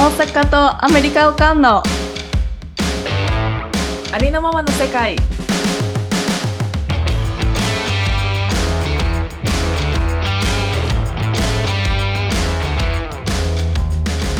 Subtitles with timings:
[0.00, 1.82] 大阪とアメリカをかんの
[4.12, 5.16] ありのままの世界。
[5.16, 5.22] は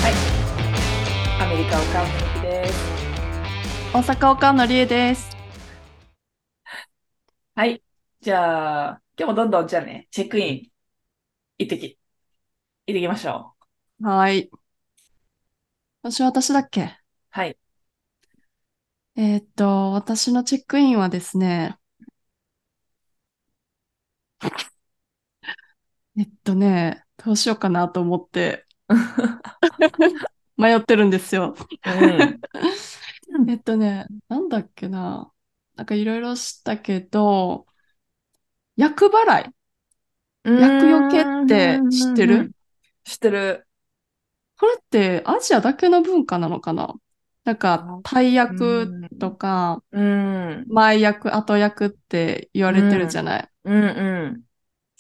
[0.09, 0.13] い。
[1.43, 2.75] アメリカをかんのゆきです。
[3.93, 5.37] 大阪をかんのりえです。
[7.57, 7.83] はい。
[8.21, 10.71] じゃあ今日もどんどんじゃあねチェックイン。
[11.59, 11.97] 行ってき行
[12.93, 13.57] ってきましょ
[14.01, 14.07] う。
[14.07, 14.49] はい
[16.03, 16.97] 私私だっけ？
[17.31, 17.59] はい。
[19.17, 21.77] えーっと私のチェックインはですね
[26.17, 28.65] えっとねどうしようかなと思って。
[30.57, 31.55] 迷ってるんですよ。
[31.85, 31.91] う
[33.45, 33.51] ん。
[33.51, 35.33] えっとねなんだっけな。
[35.77, 37.67] なんかいろいろしたけど
[38.77, 39.55] 厄払い？
[40.45, 42.53] 厄除けって知ってる？
[43.05, 43.68] 知ってる
[44.59, 46.95] これってアジアだけの文化なのかな？
[47.45, 50.67] なんか、大役とか、うん。
[50.69, 53.49] 前役、後役って言われてるじゃない？
[53.65, 53.85] うん。
[53.85, 53.87] う
[54.35, 54.43] ん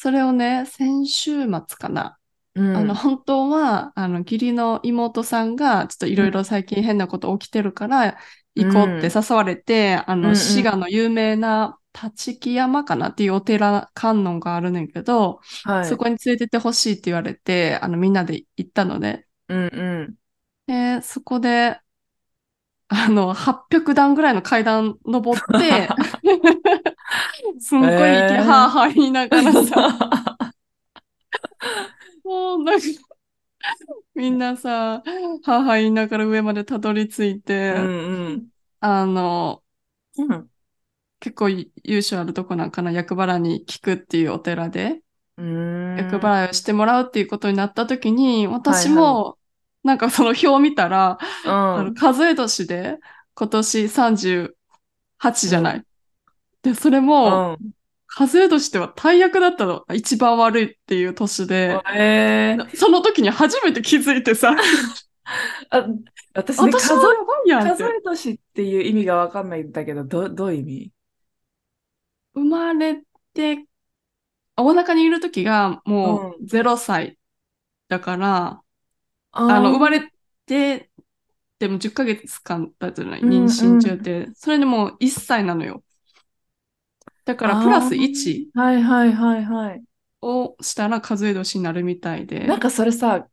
[0.00, 2.18] それをね、先週末かな。
[2.54, 2.76] うん。
[2.76, 8.16] あの、本当は、あの、義理の妹さんが、ちょっといろいろ最近変なこと起きてるから、
[8.54, 10.36] 行こうって誘われて、あの、うんうん。
[10.36, 15.84] 滋賀の有名な立木山かなっていうお寺、観音があるねんけど、はい。
[15.84, 19.26] そこに連れてってほしいって言われて、あの、みんなで行ったのね。
[19.48, 20.18] うんうん。
[20.66, 21.80] で、そこで、
[22.88, 25.94] あの、800段ぐらいの階段登って、
[27.60, 28.44] すんごい息えー。
[28.44, 29.98] はーはー言いながらさ、
[32.24, 32.86] もうなんか、
[34.14, 38.48] みんなさ、はーはー言いながら上までたどり着いて、うんうん。
[38.80, 39.62] あの、
[40.16, 40.50] うん。
[41.20, 45.02] 結構優秀あるとこなんかな、厄払いに聞くっていうお寺で、
[45.38, 49.38] 厄払いをしてもらうっていうことになった時に、私はいも、
[49.84, 52.98] なんかその表を見たら、あの、うん数え年で
[53.34, 55.84] 今年38じゃない？
[56.62, 57.70] で、それも、うん。
[58.06, 59.84] 数え年では大役だったの。
[59.94, 64.56] 一番悪いっていう年で、えー、その時に初めて気づいてさ、
[65.70, 65.86] あ
[66.34, 67.84] 私ね、数私もやばいやんっ数て。
[67.84, 70.92] え年っていう意味がわかんないんだけど、どどういう意味？
[72.34, 73.02] 生まれ
[73.34, 73.67] て、
[74.62, 77.18] お腹にいる時がもう0歳
[77.88, 78.62] だから、
[79.32, 80.12] ああの、生まれれ
[80.46, 80.90] て、
[81.60, 84.30] でも10ヶ月間だったじゃない、うんうん妊娠中って。
[84.34, 85.84] それでもう1歳なのよ。
[87.24, 89.84] だからプラス1はいはいはいはい。
[90.22, 92.46] をしたら数え年になるみたいで。
[92.46, 93.28] なんかそれさ、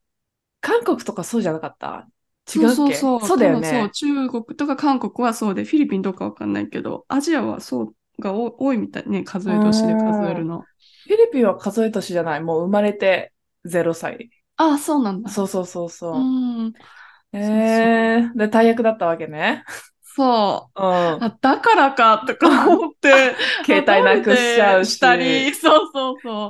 [0.61, 2.07] 韓国とかそうじゃなかった？
[2.55, 3.29] 違うっけそうそうそう。
[3.29, 3.89] そうだよ多分そう。
[3.89, 3.91] ね。
[3.91, 10.67] 中国とか韓国はそうで、フィリピンとかわかんないけど、アジアはそうが多多いみたいね、数え年で数えるの。
[11.07, 12.41] フィリピンは数え年じゃない。
[12.41, 13.33] もう生まれて
[13.63, 14.29] 0歳。
[14.57, 15.29] ああ、そうなんだ。
[15.31, 16.17] そうそうそうそう。
[16.17, 16.73] うん。
[17.37, 19.63] えー、で、大役だったわけね。
[20.03, 20.81] そう。
[20.81, 20.81] う
[21.17, 21.25] ん。
[21.25, 23.35] あ、だからか、とか思って。
[23.65, 26.47] 携帯なくしちゃうし したり、そうそうそ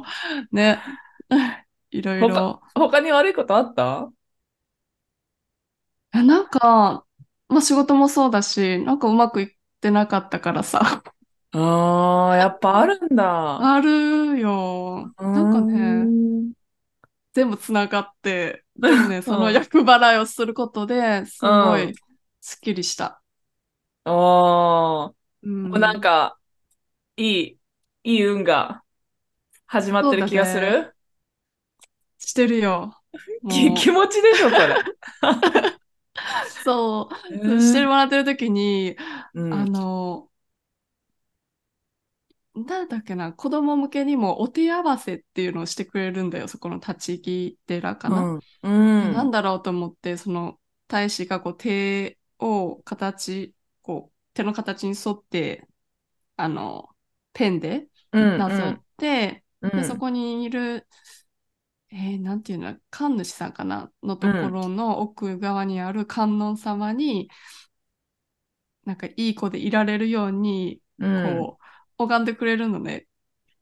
[0.52, 0.56] う。
[0.56, 0.82] ね。
[1.92, 2.62] いろいろ。
[2.76, 4.12] 他に悪いことあった？
[6.12, 7.06] あなんか、
[7.48, 11.04] まあ仕事もそうだし、なんかうまくいってなかったからさ。
[11.52, 13.76] ああ、やっぱあるんだ。
[13.76, 15.14] あるよ。
[15.34, 16.12] なんかね、
[17.34, 21.94] 全部つながって、 でもね、その厄払いをすることですごうい
[22.42, 23.22] スッキリした。
[24.04, 24.12] あ
[25.12, 25.72] あ、うん。
[25.72, 26.40] もうなんか、
[27.18, 27.60] いい、
[28.04, 28.84] いい運が
[29.68, 30.96] 始まってる気がすそうだる？
[32.18, 32.94] してるよ。
[33.48, 33.86] きもう。
[33.86, 34.84] 気持ちでしょ、これ。
[36.64, 37.10] そ
[37.56, 38.96] う、してもらってる時に、
[39.34, 39.52] うん。
[39.52, 40.30] あの、
[42.56, 48.22] なんだっけな、子供向けにもお手合わせっていうのをしてくれるんだよ、そこの立ち木寺かな。
[48.22, 48.40] うん。
[48.64, 48.70] う
[49.10, 49.14] ん。
[49.14, 55.68] なんだろうと思って、その大使がこう手を形、こう手の形に沿って、
[56.38, 56.90] あの、
[57.34, 60.88] ペンでうんなぞって、うんで、そこにいる、
[61.92, 63.92] えーなんていうの、神主さんかな？
[64.04, 67.30] のところの奥側にある観音様に、
[68.86, 71.65] なんかいい子でいられるように、うんこう、
[71.98, 73.08] 拝んでくれるのね。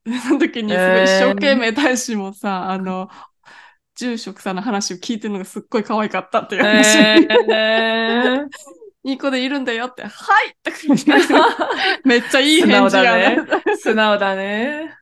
[0.27, 3.09] その時にすごい一生懸命大使もさ、あの、
[3.95, 6.97] 住職さんの話を聞いてるのがすっごい可愛かったっていう話。
[6.97, 7.27] え
[8.45, 8.47] ー
[9.05, 10.07] いい子でいるんだよって、は
[10.45, 11.05] いって感じ
[12.05, 13.35] めっちゃいい返事やだね。
[13.65, 13.75] ね。
[13.77, 14.95] 素直だね。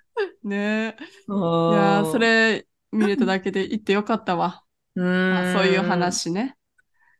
[0.43, 4.63] ねいいやーそ、れ見れただけで行ってよかったわ。
[4.95, 5.53] うまあ、ん。
[5.53, 5.81] そういう。
[5.81, 6.55] 話ね。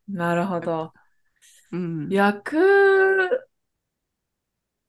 [0.07, 0.91] なるほど。
[1.71, 2.09] うん。
[2.09, 3.29] 役、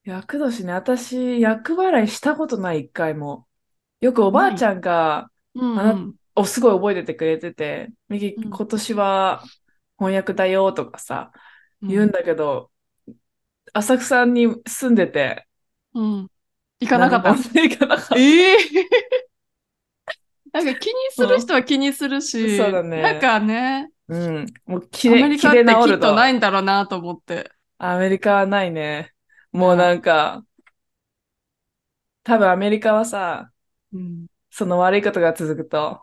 [0.05, 0.73] 役年ね。
[0.73, 3.47] 私、役払いしたことない、一回も。
[4.01, 9.45] よくおばあちゃんが、うんあなお、すごい覚えててくれてて、ミキ、うん今年は
[9.99, 11.31] 翻訳だよとかさ、
[11.83, 12.71] うん言うんだけど、
[13.75, 15.47] 浅草に住んでて、
[15.95, 16.29] うん。
[16.81, 17.31] 行かなかった。
[17.31, 18.17] 行かなかった。
[18.19, 18.57] ええ
[20.53, 24.47] なんか気にする人は気にするし、そうだねなんかね、うん。
[24.67, 26.09] もう気アメで、気リカってきで治ると。
[26.09, 27.51] っとないんだろうなと思って。
[27.79, 29.12] アメリカはないね。
[29.53, 30.45] もうなんか、
[32.25, 33.53] 多分アメリカはさ、
[33.93, 36.03] うん、その悪いことが続くと、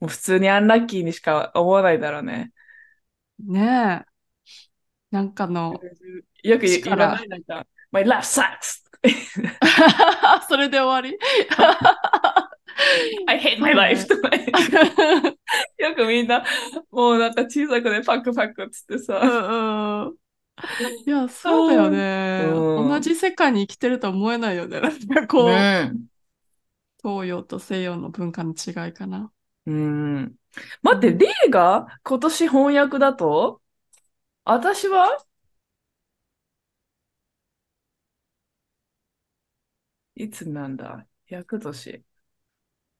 [0.00, 2.52] もう普通にアンラッキーにしか思わないだろうね。
[3.38, 4.12] ねえ。
[5.10, 5.74] なんかの、
[6.42, 8.82] よく言わないなんか、My life sucks!
[10.48, 11.18] それで終わり？
[13.28, 14.06] I hate my life!
[15.78, 16.44] よくみんな、
[16.90, 20.16] もうなんか小さくね、パクパクっつってうさ、んうん。
[21.06, 22.50] いや、そうだよね。
[22.52, 24.80] うん同じ世界に生きてるとは思えないよね。
[24.80, 26.06] なんかこう、うん。
[27.02, 29.32] 東洋と西洋の文化の違いかな。
[29.66, 30.34] うん。
[30.82, 33.60] 待って、リーが今年翻訳だと？
[34.44, 35.18] 私は？
[40.14, 41.06] いつなんだ？
[41.28, 42.04] 厄年。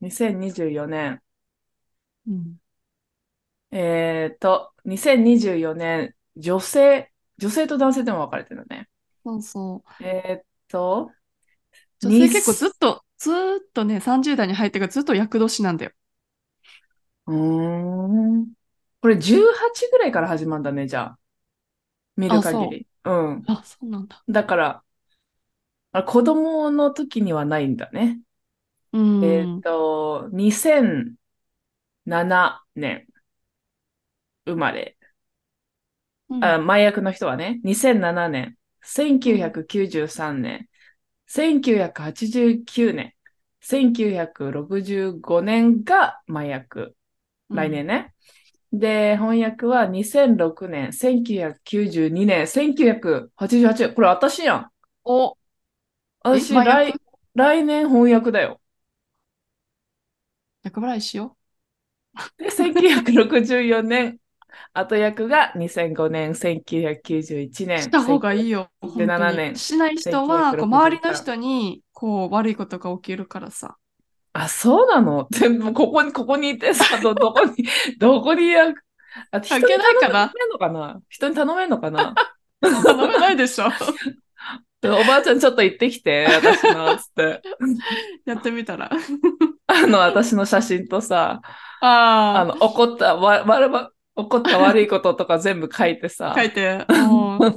[0.00, 1.22] 2024年。
[2.26, 2.60] うん。
[3.70, 7.11] えっと、2024年、女性、
[7.42, 8.88] 女性と男性でも分かれてるね。
[9.24, 10.04] そうそう。
[10.04, 11.16] えっと、
[12.00, 15.92] 女性結構ずっと、ずーっとね、30代に入ってからずっと厄年なんだよ。
[17.26, 18.52] うーん。
[19.00, 21.18] これ18ぐらいから始まるんだね、じゃあ。
[22.16, 22.88] 見る限り。
[23.04, 23.46] うん。
[23.46, 24.24] あ、そうなんだ。
[24.28, 24.84] だから、
[25.92, 28.20] あ子供の時にはないんだね。
[28.92, 29.42] うん。
[29.42, 33.08] えっと、2007年
[34.46, 34.96] 生まれ。
[36.36, 40.68] うんあ、麻薬の人はね、2007年、1993年、
[41.28, 43.14] 1989年、
[43.60, 46.96] 1965年が麻薬。
[47.50, 48.14] 来年ね。
[48.72, 54.70] で、翻訳は2006年、1992年、1988、これ私やん。
[55.04, 55.36] お、
[56.22, 56.94] 私、来、
[57.34, 58.60] 来年翻訳だよ。
[60.62, 61.36] 厄払いしよ
[62.38, 64.18] で、1964年、
[64.72, 67.66] 後役が2005年、1991う。
[67.66, 67.82] 年。
[67.82, 68.70] した方がいいよ。
[68.80, 73.76] 本当17に年しない人は、1963こう周りの人に、こう、悪いことが起きるからさ。
[74.32, 75.26] あ、そうなの？
[75.38, 77.52] でも、ここに、ここにいてさ、ど、どこに、
[77.98, 78.72] どこにや、
[79.30, 80.28] あ、人 に関係ないかな？
[80.28, 81.00] 頼めんのかな？
[81.08, 82.14] 人に頼めんのかな？
[82.60, 83.66] 頼めないでしょ。
[84.80, 87.40] でおばあちゃんちょっと行ってきて、私の、つって。
[88.24, 88.90] やってみたら。
[89.68, 91.40] あの、私の写真とさ、
[91.80, 97.56] ああの、怒った、わ、わらば、怒った悪いこととか全部書いてさあ、 書いて、もう、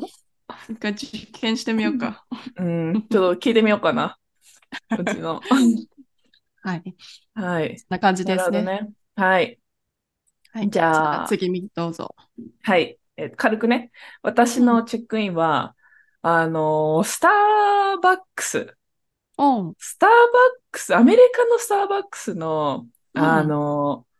[0.70, 2.26] 一回実験してみようか。
[2.58, 4.18] うん、ちょっと聞いてみようかな。
[4.98, 5.42] うちの。
[6.62, 6.96] はい。
[7.34, 7.80] はい。
[7.80, 8.64] そんな感じなですね。
[8.64, 8.90] ね。
[9.16, 9.60] はい。
[10.52, 12.16] はい、じゃあ次、みどうぞ。
[12.64, 12.98] はい。
[13.18, 13.92] えー軽くね。
[14.22, 15.76] 私のチェックインは、
[16.22, 18.76] あのースターバックス。
[19.38, 20.20] おうスターバッ
[20.72, 24.16] クス、アメリカのスターバックスの、うんあのー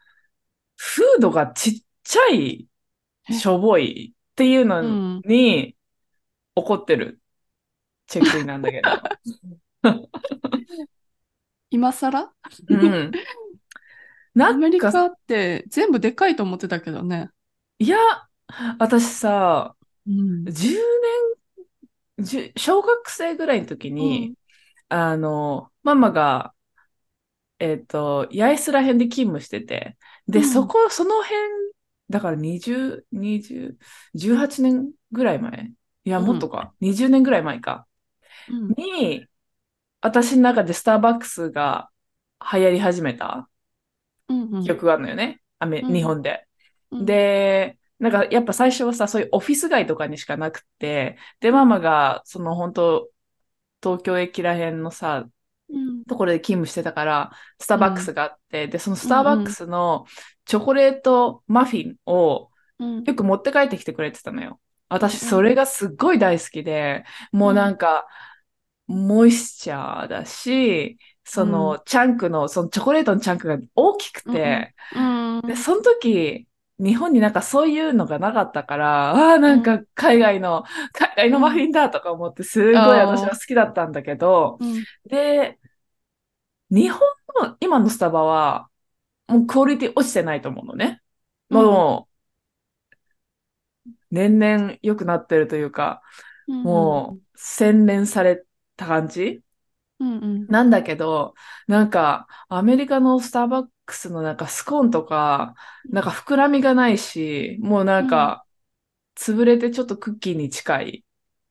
[0.78, 2.68] フードがちっちゃい、
[3.30, 3.34] え？
[3.34, 4.82] しょぼいっていううの
[5.18, 5.22] ん。
[5.26, 5.76] に
[6.56, 7.22] 怒ってる
[8.08, 8.92] チェックインなんだけど。
[11.70, 12.34] 今更？
[12.70, 13.12] うん。
[14.34, 17.30] なアメリカって全部でかいと思ってたけどね。
[17.80, 17.98] いや、
[18.80, 19.76] 私さ、
[20.08, 20.46] うん。
[20.46, 20.82] 10
[22.18, 24.36] 年、10小学生ぐらいの時に、
[24.90, 26.54] あの、ママが、
[27.60, 29.98] えっと、八重洲ら辺で勤務してて、
[30.28, 31.36] で、うんそこ、その辺、
[32.10, 33.78] だから20、20、
[34.14, 35.72] 18年ぐらい前？
[36.04, 37.88] いや、うんもっとか、20年ぐらい前か。
[38.50, 38.70] うん。
[38.78, 39.26] に、
[40.02, 41.90] 私の中でスターバックスが
[42.54, 43.50] 流行り始めた
[44.28, 44.42] うん。
[44.52, 44.64] うん。
[44.64, 45.42] 記憶があるのよね。
[45.60, 46.48] アメうん日本で。
[46.92, 53.10] うん、で、なんかやっぱ最初はさ、そういうオフィス街とかにしかなくって、で、ママが、その本当
[53.82, 55.32] 東京駅ら辺のさ、うん。
[56.08, 60.06] ところで勤務してたから、スターバックスがあって、で、そのスターバックスの
[60.46, 63.04] チョコレートマフィンをうん。
[63.04, 64.60] よく持って帰ってきてくれてたのよ。
[64.90, 68.06] 私、うんそれがすっごい大好きで、もうなんか、
[68.88, 75.42] モイスチャーだし、その、チャンクの、そのチョコレートのチャンクが大きくて、うん。
[75.42, 80.64] で、その時、日本になんかそういうのがなかったから、ああ、なんか海外の、
[80.94, 84.84] 海外のマフィンだとか思って、すごい私は好きだったんだけど、うん。
[85.06, 85.58] で、
[86.70, 87.00] 日本
[87.42, 88.70] の今のスタバは、
[89.28, 91.02] もうクオリティ落ちてないと思うのね。
[91.50, 92.10] も
[93.82, 96.02] う、年々良くなってるというか、
[96.48, 99.42] うん、もう洗練された感じ
[100.00, 100.18] うん。
[100.18, 100.48] うん。
[100.48, 101.34] なんだけど、
[101.68, 105.56] なんか、アメリカのスターバックスのなんかスコーンとか、
[105.92, 108.46] なんか膨らみがないし、もうなんか、
[109.16, 111.06] 潰れてちょっとクッキーに近い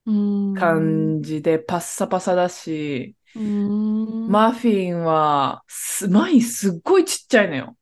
[0.06, 0.54] うん。
[0.54, 4.36] 感じでパッサパサだし、うん。
[4.36, 7.76] マフィンは、す、マフィンすっごいちっちゃいのよ。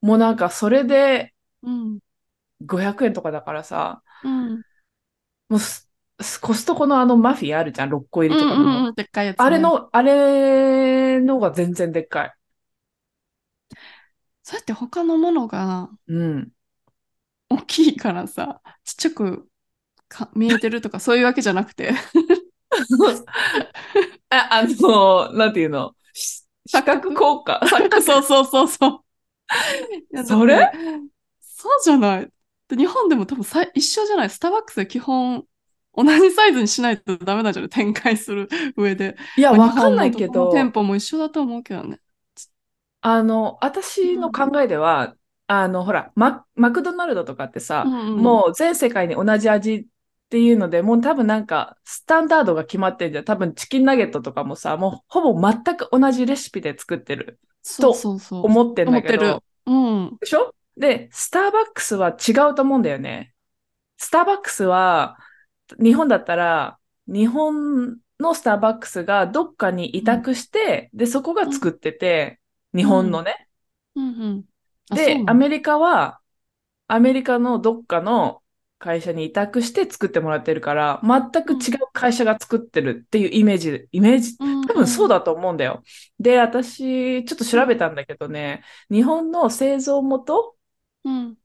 [0.00, 2.00] もうなんかそれでうん。
[2.66, 4.62] 500円とかだからさ、うん。
[5.48, 5.60] もう
[6.40, 8.64] コストコのあのマフィンあるじゃん、6個入りとかの。
[8.82, 8.94] うんうん。
[8.94, 9.44] でっかいやつ、ね。
[9.44, 9.58] あれ。
[9.58, 12.34] の、あれのが全然でっかい。
[14.46, 16.52] そうやって他のものがうん。
[17.48, 19.48] 大きいからさ、ちっちゃく
[20.08, 21.90] か見えてるとかそういうわけじゃなくて。
[24.30, 25.96] あ、あの、なんていうの？
[26.12, 27.60] し視覚効果。
[28.00, 29.00] そうそうそうそう。
[30.14, 30.76] いやそれだって
[31.40, 32.28] そうじゃない。
[32.68, 34.30] で日本でも多分さ一緒じゃない？
[34.30, 35.44] スターバックスは基本
[35.96, 37.68] 同じサイズにしないとダメなんじゃない？
[37.68, 39.16] 展開する上で。
[39.36, 42.00] いや、まあわかんないけど日本のどこの、店舗も一緒だと思うけどね。
[43.08, 45.14] あの、私の考えでは、
[45.46, 49.84] あの、ほら、マ、マクドナルドとかってさ、うんうんもう全世界に同じ味っ
[50.28, 53.24] ていうので、もう多分なんか、スタンダードが決まってんじゃん。
[53.24, 57.38] 多分チキンナゲットとかもさ、もうほぼ全く同じレシピで作ってる。
[57.62, 58.44] そうそうそう。
[58.44, 59.42] 思ってんだけ思ってるど。
[59.66, 60.16] うん。
[60.18, 60.52] でしょ？
[60.76, 63.34] で、スターバックスは違うと思うんだよね。
[63.98, 65.16] スターバックスは、
[65.80, 72.40] 日本だったら、日本のスターバックスがどっかに委託して、で、そこが作ってて、
[72.76, 73.48] 日本のね。
[73.94, 74.44] うんうん。
[74.90, 76.20] あで、アリメリカは、
[76.88, 78.42] アメリカのどっかの
[78.78, 85.82] 会社に委託して作ってもらってるから、全く違う会社が作ってるっていうイメージ、イメージ、多分そうだと思うんだよ。
[86.20, 90.56] で、私、ちょっと調べたんだけどね、日本の製造元
[91.04, 91.36] うん。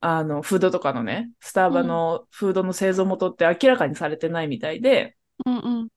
[0.00, 5.88] あの、フードとかのね、スターバのフードの製造元って明らかにされてないみたいで、うんうん。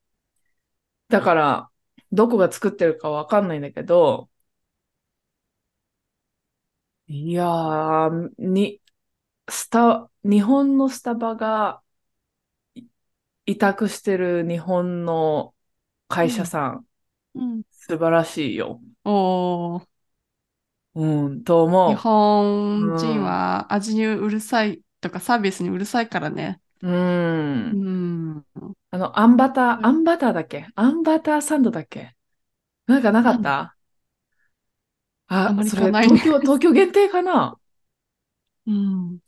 [1.10, 1.70] だから、
[2.14, 4.30] どこが作ってるかわかんないんだけど、
[7.08, 8.82] いやー、に、
[9.50, 11.84] スタ、日本のスタバが
[12.76, 12.88] い
[13.48, 15.56] 委託してる日本の
[16.10, 16.88] 会社さん、
[17.36, 17.64] うん。
[17.72, 18.82] 素晴らしいよ。
[19.06, 19.88] おー。
[20.96, 21.96] うん、と思日う。
[21.96, 26.62] 本人は味にうるさいとかサービスにうるさいからね。
[26.84, 26.88] う。
[26.88, 28.46] うんん。
[28.92, 30.68] あの、あんバター、うんあんバターだっけ？
[30.76, 32.16] あんバターサンドだっけ？
[32.88, 33.76] なんかなかった？
[35.28, 37.58] あ、あんまりそれないね東京、東京限定かな？
[38.68, 39.20] うん。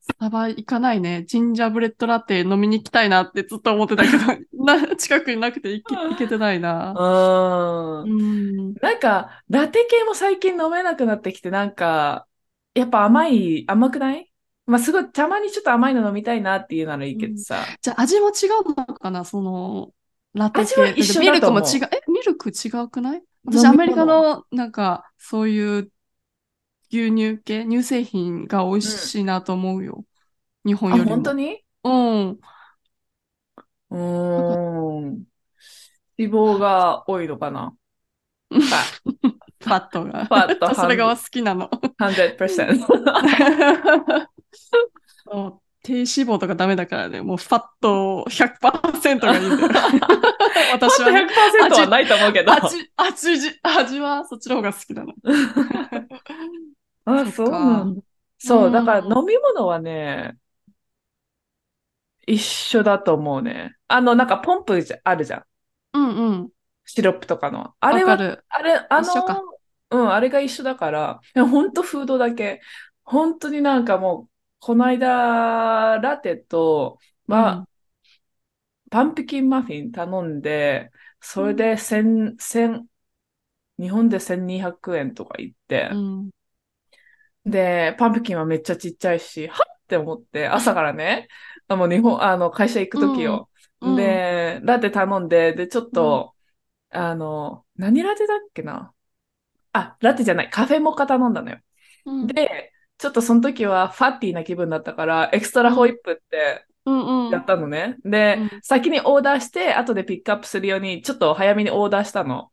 [0.00, 1.24] スタバ行かないね。
[1.24, 4.18] ジンジャーブレッドラテ飲みに行きたいなってずっと思ってたけど、
[4.64, 6.92] な近くになくて行け行けてないな。
[6.92, 8.70] うんう。
[8.72, 8.74] ん。
[8.74, 12.26] なんか、ラテ系も最近飲めなくなってきて、なんか、
[12.74, 14.30] やっぱ甘い、甘くない？
[14.66, 17.64] まあ、すごい、たまにちょっと甘いの飲みたいなっていうならいいけどさ。
[17.82, 19.24] じゃあ味も違うのかな？
[19.24, 19.92] その、
[20.32, 21.00] ラテ味は系。
[21.00, 21.88] 一緒ミルだと思うクも違う。
[21.92, 23.16] え、ミルク違うくない？
[23.16, 25.90] 飲み物私アメリカのなんかそういう
[26.90, 30.04] 牛乳系、乳製品が美味しいなと思うよ。
[30.64, 31.16] 日本あ、よりも。
[31.16, 31.62] 本当に？
[31.84, 32.30] うん。
[32.30, 33.96] うー
[35.00, 35.24] ん。
[36.16, 37.74] 脂肪が多いのかな？
[38.50, 40.24] ファットが。
[40.26, 41.68] ファットそれが好きなの。
[42.00, 42.86] 100%。
[45.26, 47.20] もう低脂肪とかダメだからね。
[47.20, 49.68] もうファット100%がいいんだよ。
[50.72, 52.52] 私は、ね、100%はないと思うけど。
[52.52, 55.12] 味、味、味はそっちの方が好きなの。
[57.04, 58.02] あ、そそうなんだ。
[58.38, 60.36] そうう、んだから飲み物はね、
[62.26, 63.76] 一緒だと思うね。
[63.88, 65.44] あの、なんかポンプじゃあるじゃん。
[65.92, 66.48] うんうん。
[66.86, 67.74] シロップとかの。
[67.80, 68.44] あれは、わかる。
[68.48, 69.42] あれ、あの、
[69.90, 72.60] うん、あれが一緒だから、ほんとフードだけ。
[73.04, 74.33] 本当になんかもう、
[74.64, 77.68] この間、ラテと、まあ、
[78.90, 80.90] パンプキンマフィン頼んで、
[81.20, 82.86] それで千、千、
[83.78, 85.90] 日本で1200円とか言って。
[85.92, 86.30] う、ん。
[87.44, 91.28] で、パンプキンはめっちゃちっちゃいし、はっって思って、朝からね、
[91.68, 93.50] あもう日本、あの、会社行くときよ。
[93.82, 93.96] うん。
[93.96, 96.34] で、ラテ頼んで、で、ちょっと、
[96.88, 98.94] あの、何ラテだっけな。
[99.74, 101.58] あ、ラテじゃない、カフェモカ頼んだのよ。
[102.06, 107.30] うん、で、ちょっとその時はファッティーな気分だったから、 extra whip ってうんうん。
[107.30, 107.96] やったのね。
[108.04, 112.50] で、うん先にオーダーして、後でピックアップするように、ちょっと早めにオーダーしたの。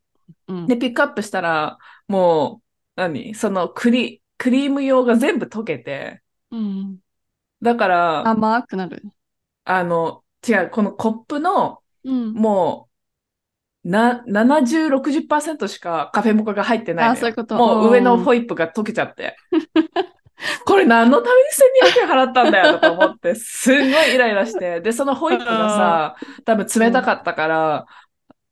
[0.47, 3.35] うんで、ピックアップしたら、もう、何？
[3.35, 6.97] そのクリ、クリーム用が全部溶けて、うん。
[7.61, 9.03] だから、甘くなる？
[9.65, 12.33] あの、違う、このコップの、うん。
[12.33, 12.89] も
[13.83, 17.09] う、な、70、60%しかカフェモカが入ってない。
[17.09, 19.35] あそういうこともう上のホイップが溶けちゃって。
[20.65, 24.81] これ何のために1200円払ったんだよとか思って、 すんごいイライラして。
[24.81, 27.85] で、そのホイップがさ、多分冷たかったから、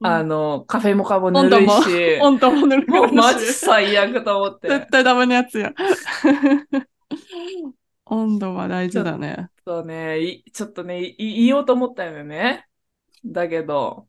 [0.01, 3.33] あの、カフェモカもぬるいし、、温度もぬるくもうマ。
[3.33, 4.69] ジ最悪と思って。
[4.69, 5.73] 絶対ダメなやつや。
[8.05, 9.49] 温度は大事だね。
[9.65, 12.65] そうね、いちょっとね、い言おうと思ったよね。
[13.25, 14.07] だけど、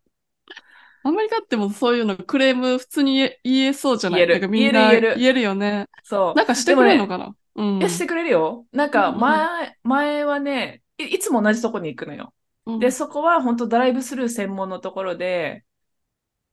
[1.02, 4.26] アメリカってもそういうのクレーム普通に言え言えそうじゃない？
[4.26, 5.88] 言える言える言える言えるよね。
[6.04, 6.34] そう。
[6.36, 7.34] なんかしてくれるのかな？
[7.54, 7.78] うん。
[7.78, 8.66] いや、してくれるよ。
[8.72, 12.34] なんかうんうん前、前はねい、いつも同じとこに行くのよ。
[12.66, 15.64] うんで、そこは本当ドライブスルー専門のところで、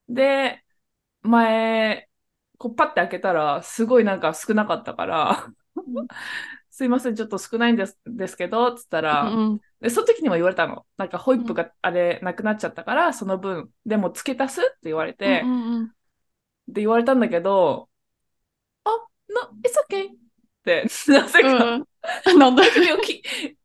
[0.09, 0.63] で、
[1.23, 2.09] 前、
[2.59, 6.07] こうパッて開けたら、すごいなんか少なかったから、うん
[6.69, 10.87] すいません、ちょっと少ないんですですけど、つったら、うんうんで、その時にも言われたの。
[10.97, 15.91] なんかホイップがあれなくなっちゃったから、その分、でも付け足すって言われて、うんうんうん
[16.67, 17.89] で言われたんだけど、
[18.83, 18.89] あ、
[19.29, 20.11] な、it's て、
[21.07, 21.79] なぜか、
[22.25, 22.39] うん。
[22.39, 22.63] なんだ。
[22.65, 23.21] 気をき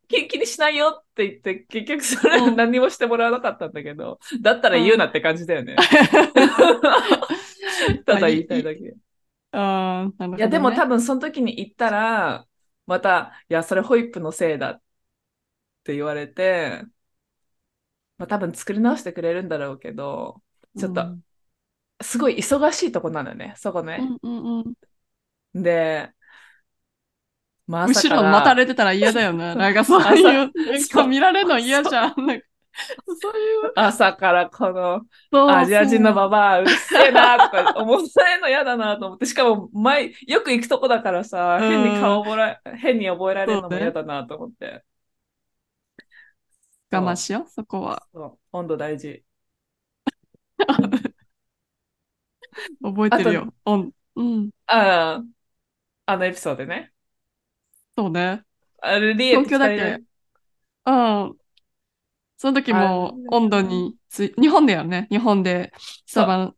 [0.09, 2.56] 気気にしないよって言って、結局それうん。
[2.56, 5.76] 何もしてもらわなかったんだけど、だったら言うなって感じだよね。
[8.06, 8.94] ただ言いたいだけ。
[9.52, 10.37] あーなるほどね。
[10.38, 12.47] いや、でも多分その時に言ったら、
[12.87, 14.82] また、いや、それホイップのせいだっ
[15.85, 16.82] て言われて、
[18.18, 20.42] まあ多分作り直してくれるんだろうけど、
[20.76, 21.23] ちょっとうん。
[22.02, 24.00] すごい忙しいとこなのね、そこね。
[24.23, 24.75] うんうん
[25.54, 25.62] うん。
[25.62, 26.12] で、
[27.66, 29.54] まあむしろ待たれてたら嫌だよね。
[29.57, 32.26] なんかそういう、なんか見られるの嫌じゃん。
[32.26, 32.47] なんか
[33.21, 33.73] そういう。
[33.76, 34.71] 朝からこ
[35.33, 44.85] のアジア人のバババアうっせえなとか思われるの嫌だなと思って、しかも前、よく行くとこだからさ、うん変に顔覚えら、変に覚えられるのも嫌だなと思って。
[46.90, 48.02] 我慢しよう、そこは。
[48.52, 49.25] 温度大事。
[52.83, 53.54] 覚えてるよ。
[53.66, 53.92] うん。
[54.16, 54.50] うん。
[54.66, 55.25] ああ、
[56.07, 56.91] あのエピソードね。
[57.96, 58.44] そうね。
[58.80, 60.02] あれ、リエ東京だっけ
[60.84, 61.38] うん。
[62.37, 65.06] その時もあ温度につい、日本だよね。
[65.11, 65.72] 日本で
[66.06, 66.54] スタバ、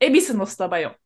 [0.00, 0.96] 恵比寿のスタバよ。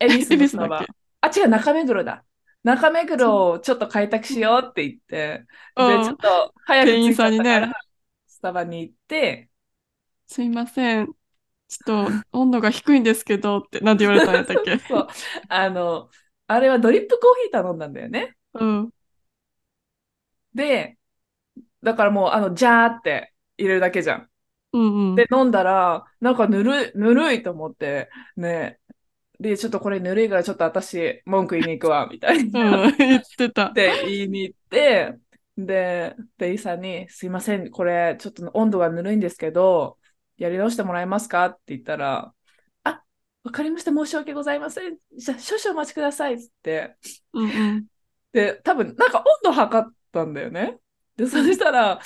[0.00, 0.90] 恵比寿の スタバ。
[1.20, 2.24] あ、違う、中目黒だ。
[2.64, 5.46] 中目黒をちょっと開拓しようって言って、
[5.84, 7.72] で、うんちょっと早く着店員さんにね
[8.26, 9.50] スタバに行って、
[10.26, 11.06] すいません。
[11.68, 14.80] ちょっと温度が低いんですけどって、なんて言われたんやったっけ？
[14.88, 15.08] そう、
[15.48, 16.10] あの、
[16.46, 18.37] あれはドリップコーヒー頼んだんだよね。
[18.54, 18.90] うん。
[20.54, 20.96] で、
[21.82, 24.28] だからもう、あの、ジャーって入れるだけじゃん。
[24.72, 25.14] うんうん。
[25.14, 28.78] で、飲んだら、なんかぬるい、ぬるいと思って、ね、
[29.40, 32.82] で、ちょっとこれぬるいからちょっと私、文句言いに行くわ、みたいな。
[32.86, 33.66] うん、言ってた。
[33.66, 35.14] って言いに行って、
[35.56, 39.98] で、店員さんに、すいません、これちょっと温度がぬるいんですけど、
[40.36, 41.46] やり直してもらえますか？
[41.46, 42.32] って言ったら、
[42.84, 43.02] あ、
[43.42, 44.96] わかりました、申し訳ございません。
[45.16, 46.96] じゃあ少々お待ちください、つって。
[47.32, 47.86] うんうん。
[48.32, 50.78] で、多分、なんか温度測ったんだよね。
[51.16, 52.00] で、そしたら、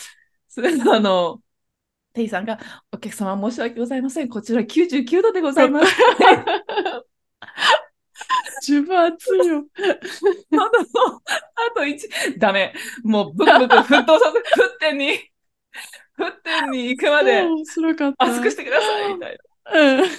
[0.49, 1.41] それあの、
[2.13, 2.59] 店員さんが、
[2.93, 4.29] お客様申し訳ございません。
[4.29, 5.97] こちら99度でございます。
[8.63, 9.67] 十分熱いよ。
[10.53, 12.09] あの、あと一、
[12.39, 12.75] ダメ。
[13.03, 15.19] もう、ブクブク 沸騰させ、沸点に、
[16.19, 18.27] 沸点に行くまで面白かった。
[18.27, 19.39] 熱くしてください、みたい
[19.75, 20.11] うん。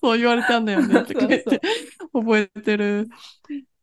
[0.00, 1.60] そう言われたんだよねってて、
[2.12, 3.08] 覚えてる。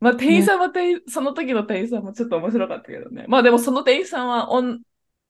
[0.01, 0.11] な。
[0.11, 3.25] まあ、店員さんは店員、その時の店員さんもちょっと面白かったけどね。
[3.27, 4.81] まあ、でもその店員さんは、おん、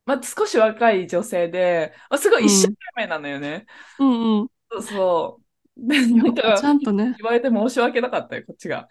[0.05, 3.65] まあ、少し若い女性で、まあ、すごい一生懸命なのよね。
[3.99, 4.47] うんうん。
[4.71, 5.87] そうそう。
[5.87, 7.15] で、なんかちゃんとね。
[7.19, 8.89] 言われて申し訳なかったよ、こっちが。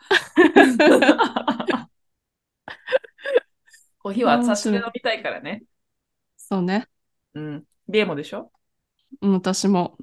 [3.98, 5.64] コーヒーは熱々で飲みたいからね。
[6.36, 6.86] そうね。
[7.34, 7.64] うん。
[7.88, 8.50] リエもでしょ？
[9.20, 9.96] うん私も、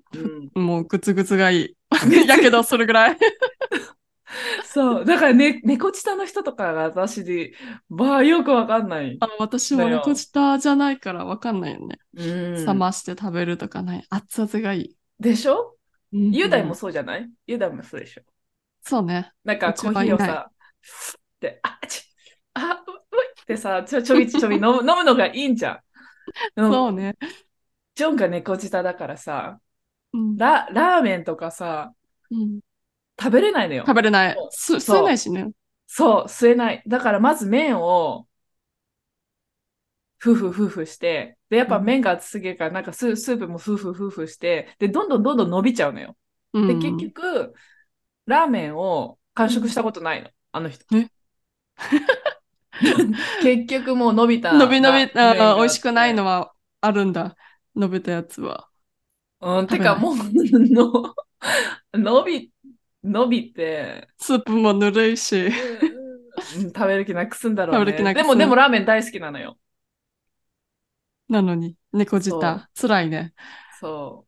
[0.56, 0.64] うん。
[0.64, 1.78] もうグツグツがいい。
[2.28, 3.18] やけどするぐらい。
[4.65, 5.06] そう。
[5.06, 7.54] だからね、猫舌の人とかが私で、
[7.89, 9.17] ばあよくわかんない。
[9.19, 12.00] あ私も猫舌じゃないからわかんないよね。
[12.15, 12.24] う
[12.62, 14.06] ん冷まして食べるとかない。
[14.10, 14.98] 熱々がいい。
[15.19, 15.78] でしょ？
[16.13, 17.30] うん雄大もそうじゃない？
[17.48, 18.21] 雄大もそうでしょ？
[18.82, 19.32] そうね。
[19.43, 22.04] なんかコーヒーをさ、ふって、あ、ち
[22.54, 25.80] あ、うういってさ、ちょ ちょびちょび飲む飲むのがいいんじゃん
[26.56, 27.15] そうね。
[27.95, 29.60] ジョンが猫舌だからさ、
[30.13, 31.93] うんララーメンとかさ、
[32.32, 32.60] うん
[33.19, 33.84] 食べれないのよ。
[33.86, 35.51] 食べれない吸えないしね。
[35.88, 36.84] そう、吸えない。
[36.88, 38.28] だからまず麺を、
[40.17, 46.17] ふふふふして、で、やっぱ麺が熱すぎるから、なんかススープもふふふふして、で、どんどんどんどん伸びちゃうのよ。
[46.54, 47.54] で、うん結局、
[48.25, 50.86] ラーメンを完食したことないの、あの人。
[50.95, 51.08] え？
[53.41, 54.54] 結局もう伸びた。
[54.54, 56.39] 伸び伸び、あー美味しくないのは。
[56.39, 56.51] は
[56.82, 57.36] あるんだ。
[57.75, 58.69] 伸びたやつは。
[59.41, 61.13] うん、てかもう の、
[61.93, 62.51] 伸び、
[63.06, 65.50] 伸びて、スープもぬるいし。
[66.50, 67.80] うん食べる気なくすんだろうね。
[67.80, 69.58] 食べる気なくすでも、でもラーメン大好きなのよ。
[71.30, 72.70] なのに、猫舌。
[72.76, 73.34] 辛いね。
[73.70, 74.28] そ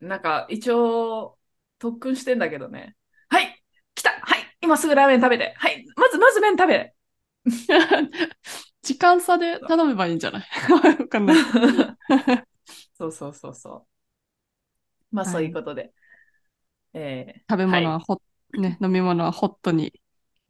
[0.00, 1.38] なんか一応
[1.78, 2.96] 特訓してんだけどね。
[3.30, 3.64] はい
[3.96, 6.94] 来たはい今すぐラーメン食べてはいまずまず麺食べ
[8.82, 10.42] 時間差で頼めばいいんじゃない？
[10.72, 11.36] わかんない。
[12.94, 13.86] そうそうそうそ
[15.12, 15.14] う。
[15.14, 15.92] まあはいそういうことで。
[16.92, 19.92] え食べ物はホッ、ね、 飲み物はホットに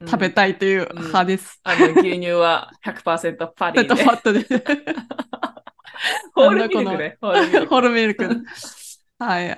[0.01, 1.61] ー食べうんたいという派です。
[1.63, 3.95] あの牛乳は100%パリで。
[3.95, 4.47] ファットで。
[6.35, 7.19] ホールミルクね。
[7.21, 7.81] ホールミルク。
[7.83, 8.45] ルミルク。
[9.19, 9.51] はい。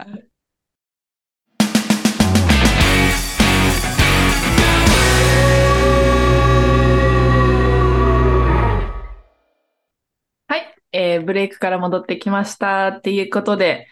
[10.48, 13.86] はい、えーブレイクから戻ってきましたっていうことで、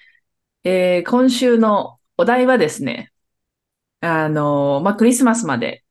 [0.64, 3.14] えー今週のお題はですね、
[4.02, 5.84] あのーまあ、クリスマスまで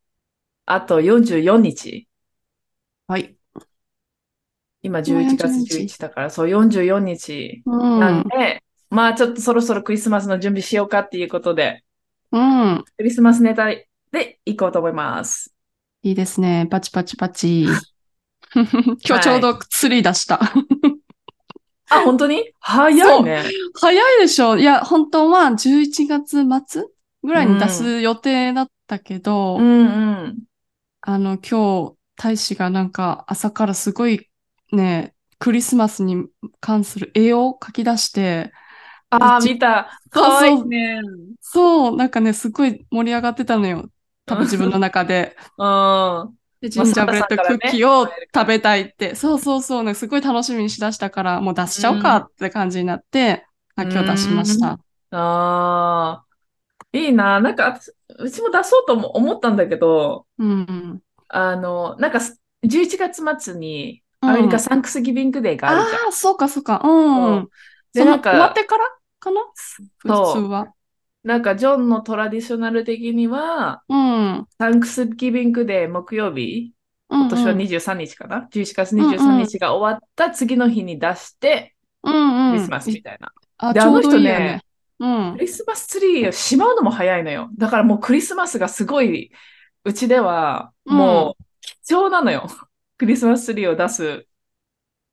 [0.68, 2.08] あと44日。
[3.08, 3.36] はい。
[4.84, 8.24] 今11月11だから、そう44日うなんん。
[8.30, 11.84] で、まあちょっとそろそろクリスマスの準備しようかっていうことで、
[12.32, 12.86] うん。
[12.98, 13.65] クリスマスネタ
[14.12, 15.52] で行こうと思います。
[16.04, 16.68] いいですね。
[16.70, 17.65] パチパチパチ。
[18.54, 20.39] 今日ちょうど釣り出した。
[21.89, 22.52] あ、本当に？
[22.60, 23.43] 早いね。
[23.73, 26.84] 早いでしょいや、本当は11月末
[27.23, 29.88] ぐらいに出す予定だったけど、うんう
[30.28, 30.39] ん。
[31.02, 34.30] あの、今日、大使がなんか朝からすごい
[34.71, 36.28] ね、クリスマスに
[36.60, 38.52] 関する絵を描き出して、
[39.10, 39.89] ああ、見た。
[40.13, 41.02] そうかわいいね。
[41.41, 43.89] そう、なんかね、すごい盛り上がってたのよ。
[44.25, 45.36] 多分自分の中で。
[45.58, 46.38] うん。
[46.62, 49.15] で、ジンジャーブレッドクッキーを食べたいって。
[49.15, 53.45] そうそうそうね、すごい楽しみにしだしたから、もう出しちゃおうかって感じになって、
[53.76, 54.80] あ今日出しました。
[55.12, 56.26] ああ、
[56.91, 57.39] いいな。
[57.39, 61.02] なんか、私うちも出そうとも思ったんだけど、うん。
[61.28, 62.19] あの、なんか、
[62.63, 66.06] 11月末にアメリカ Thanksgiving Day があるじゃん。
[66.06, 66.82] ああ、そうかそうか。
[66.84, 67.50] うん。
[67.93, 68.86] で、なんか、終わってから
[69.19, 69.41] かな？
[69.98, 70.74] 普通は。
[71.23, 74.47] なんか、ジョンのトラディショナル的には、うん。
[74.58, 76.73] サンクスギビングデー木曜日、
[77.10, 82.51] 今今年は23日かな ?11 月23日が終わった次の日に出して、うんうん。
[82.53, 83.32] クリスマスみたいな。
[83.58, 84.62] あ、であの人ねね。
[84.99, 85.39] うんク。
[85.39, 87.49] リスマスツリーをしまうのも早いのよ。
[87.58, 89.32] だからもうクリスマスがすごい、
[89.84, 92.47] うちではもう貴重なのよ。
[92.97, 94.25] クリスマスツリーを出す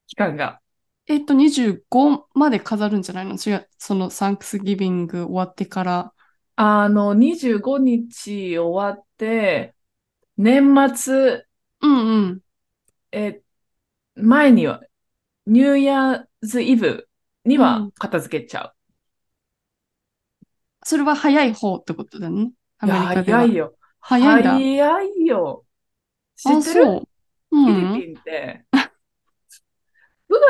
[0.07, 0.61] 期間が。
[1.09, 3.35] えっと、25まで飾るんじゃないの？
[3.37, 3.69] 違う。
[3.79, 6.13] そのサンクスギビング終わってから。
[6.57, 9.75] あの、25日終わって、
[10.39, 11.47] 年末、
[11.81, 12.41] うんうん。
[13.13, 13.43] え、
[14.17, 14.83] 前には、
[15.47, 17.09] ニューイヤーズイブ
[17.45, 18.75] には片付けちゃ
[20.85, 22.53] それは早い方ってことだね？
[22.79, 23.43] アメリカでは。
[23.43, 23.77] 早いよ。
[24.01, 24.69] 早いんだ。
[24.69, 25.65] 早いよ。
[26.37, 27.01] 知あ、ってる？
[27.65, 28.66] フんィリピンって、9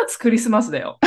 [0.06, 0.98] 月クリスマスだよ。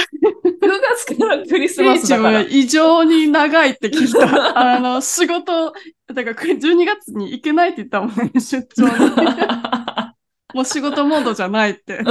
[0.62, 0.68] 9
[1.06, 2.42] 月からクリスマスだから。
[2.42, 4.60] 異常に長いって聞いた。
[4.76, 5.74] あの、仕事、
[6.14, 8.90] だから12月に行けないって言ったもんね、出張に。
[10.54, 12.02] もう仕事モードじゃないって。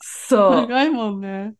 [0.00, 0.54] そう。
[0.68, 1.54] 長いもんね。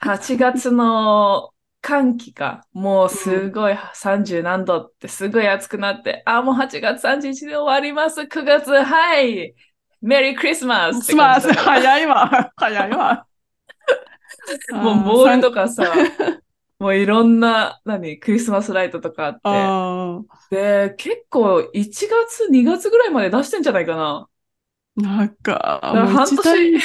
[0.00, 1.50] 8月の
[1.82, 8.22] 寒気が、もうすごい30何度ってすごい暑くなって、あ、もう8月31日で終わります。
[8.22, 9.54] 9月、はい。
[10.00, 12.52] メリークリスマススマース、早いわ。
[12.56, 13.26] 早いわ。
[14.72, 15.92] もうモールとかさ、
[16.78, 19.40] もういろんな、何、クリスマスライトとかあって。
[19.44, 24.28] あで、結構1月、2月ぐらいまで出してんじゃないかな。
[24.98, 26.78] ーなんか、か半年体いい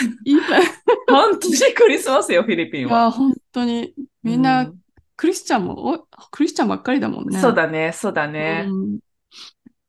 [1.07, 3.11] 半年クリスマスよ、フィリピンは。
[3.11, 4.75] 本当に、みんな、う
[5.15, 5.99] クリスチャンも、お
[6.31, 7.39] クリスチャンばっかりだもんね。
[7.39, 8.65] そうだね、そうだね。
[8.67, 8.99] うん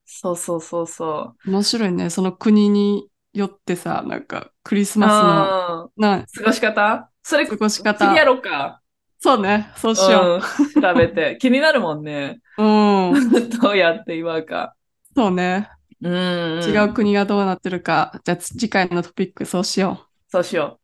[0.06, 1.50] そうそうそうそう。
[1.50, 2.08] 面白いね。
[2.08, 7.10] その国によってさ、なんか、クリスマスの、あな、ー過ごし方？
[7.22, 8.80] それ、過ごし方次やろうか。
[9.18, 10.40] そうね、そうしよ
[10.76, 11.36] うん、調べて。
[11.40, 12.40] 気になるもんね。
[12.58, 12.62] う。
[12.62, 13.30] うん。
[13.60, 14.74] どうやって祝うか。
[15.16, 15.68] そうね。
[16.00, 16.62] うん、うん。
[16.62, 18.20] 違う国がどうなってるか。
[18.24, 20.78] じゃあ、次回のトピックそうしよそうしよ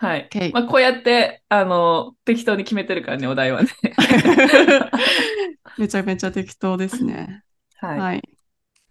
[0.00, 0.04] う。
[0.04, 0.28] はい。
[0.52, 3.68] まあ、こうやって、あの、適当に決めてるからね、お題はね。
[5.76, 5.80] う。
[5.80, 7.42] めちゃめちゃ適当ですね。
[7.76, 7.98] はい。
[7.98, 8.22] はい。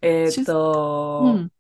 [0.01, 0.45] えーっ
[1.25, 1.52] うん。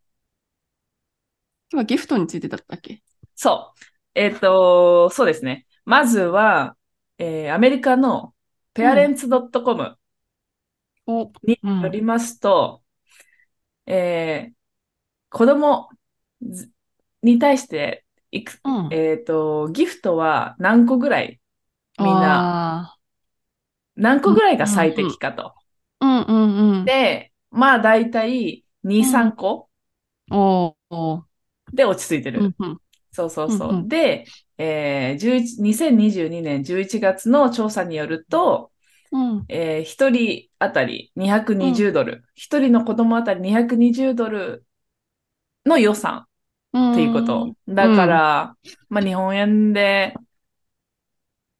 [1.73, 3.01] と、今ギフトについてだったっけ？
[3.35, 3.79] そう。
[4.15, 5.65] えーっと、そうですね。
[5.85, 6.77] まずは、
[7.17, 8.33] えーアメリカの
[8.73, 9.97] parents.com
[11.05, 12.83] お、にうんよりますと、
[13.85, 14.53] えー
[15.29, 15.89] 子供
[16.41, 16.71] ず
[17.23, 18.89] に対していく、うん。
[18.93, 21.41] えーっと、ギフトは何個ぐらい、
[21.99, 22.51] みんな
[22.89, 22.97] あ
[23.95, 25.53] 何個ぐらいが最適かと。
[26.01, 26.05] ー。
[26.05, 26.85] うんうんうん。
[26.85, 29.69] で、まあ大体2、うん3個
[30.31, 31.25] お。
[31.73, 32.39] で落ち着いてる。
[32.41, 32.77] うんうん。
[33.11, 33.69] そうそうそう。
[33.69, 34.25] うんうんで、
[34.57, 38.71] えー、11 2022年11月の調査によると、
[39.11, 39.45] うん。
[39.49, 44.65] えー、1人あたり220ドル、1人の子供あたり220ドル
[45.65, 46.25] の予算
[46.73, 46.91] うん。
[46.91, 47.55] っていうこと。
[47.67, 48.55] だから、
[48.89, 50.15] まあ日本円で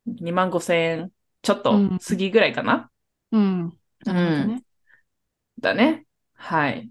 [0.05, 1.73] 2万5千円ちょっと
[2.05, 2.89] 過ぎぐらいかな。
[3.31, 3.77] うん。
[4.05, 4.63] なるほどね。
[5.59, 6.05] だね。
[6.35, 6.89] はい。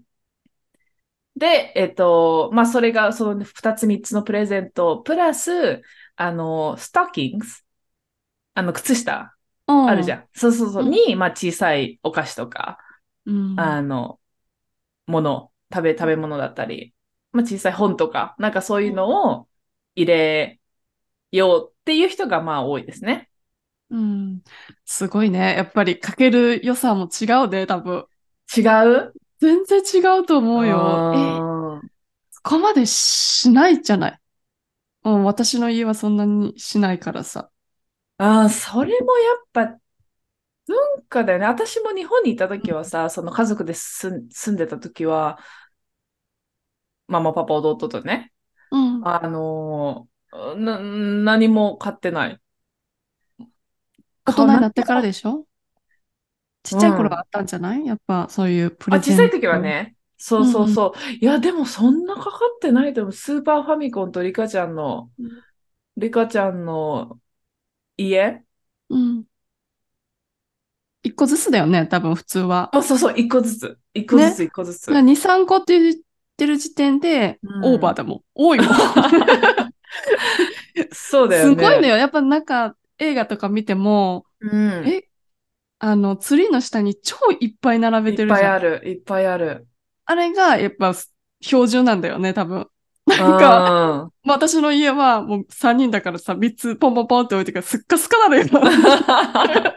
[1.35, 5.81] で、えっと、まあそれがその2つ3つのプレゼント、プラス、
[6.15, 7.65] あの、ストッキングス、
[8.55, 9.35] あの、靴下
[9.67, 9.85] うん。
[9.85, 10.29] あるじゃん。
[10.33, 10.83] そうそうそう。
[10.83, 12.79] うんに、まあ小さいお菓子とか、
[13.25, 13.57] うん。
[13.57, 14.19] あの、
[15.07, 16.95] もの、食べ、食べ物だったり、
[17.33, 19.49] まあ小さい本とか、なんかそういうのを
[19.95, 20.61] 入れ
[21.31, 23.29] ようっていう人がまあ多いですね。
[23.89, 24.43] うん。
[24.85, 25.55] すごいね。
[25.55, 28.07] やっぱりかける良さも違うね、多分。
[28.55, 29.13] 違う？
[29.43, 30.77] 全然違うと思うよ。
[32.31, 34.19] そこまでしないじゃない。
[35.03, 37.49] うん、私の家はそんなにしないからさ。
[38.17, 39.65] あー、それもやっぱ
[40.65, 40.77] 文
[41.09, 41.45] 化だよね。
[41.45, 45.39] 私も日本にいた時はさ、その家族で住んでた時は、
[47.07, 48.31] ママ、パパ、弟とね、
[48.71, 49.03] うん。
[49.03, 50.07] あの
[50.55, 52.39] 何も買ってない。
[54.25, 55.45] 大人になってからででしょ？
[56.63, 57.85] ちっちゃい頃はあったんじゃない？
[57.85, 59.23] やっぱそういうプレあ、ゼント。
[59.23, 59.59] 小さい時は。
[59.59, 59.95] ね。
[60.17, 61.13] そうそうそう。
[61.21, 63.13] いや、でもそんなかかってないと思う。
[63.13, 65.29] スーパーファミコンとリカちゃんのうん、
[65.97, 67.19] リカちゃんの
[67.97, 68.43] 家？
[68.89, 69.25] うん。
[71.03, 72.75] 一個ずつだよね、多分普通は。
[72.75, 73.77] あ、そうそう、一個ずつ。
[73.93, 75.01] 一個ずつ、一個ずつ。
[75.01, 75.95] 2、3個って言っ
[76.37, 78.21] てる時点で、うんオーバーだもん。
[78.35, 78.67] 多いもん。
[80.93, 81.55] そうだよね。
[81.55, 81.97] すごいのよ。
[81.97, 84.47] やっぱなんか映画とか見ても、う
[84.81, 84.87] ん。
[84.87, 85.07] え、
[85.85, 88.53] あの、ツリーの下に超いっぱい並べいっぱいてるじゃん。
[88.53, 89.67] ある、いっぱいある。
[90.05, 90.93] あれがやっぱ
[91.41, 92.67] 標準なんだよね、多分。
[93.05, 98.45] ななんか、まあ、私の家はもう3人だからさ、3つポンポンポンって置いてからすっかすかなのよ。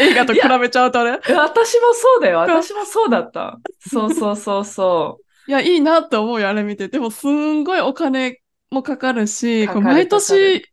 [0.00, 1.12] 映画と比べちゃうとね。
[1.12, 2.38] 私もそうだよ。
[2.40, 3.60] 私もそうだった。
[3.78, 6.88] そうそうそうそ いや、いいなって思うよ、あれ見て。
[6.88, 8.40] でも、すんごいお金
[8.72, 10.64] もかかるし、かかる毎年。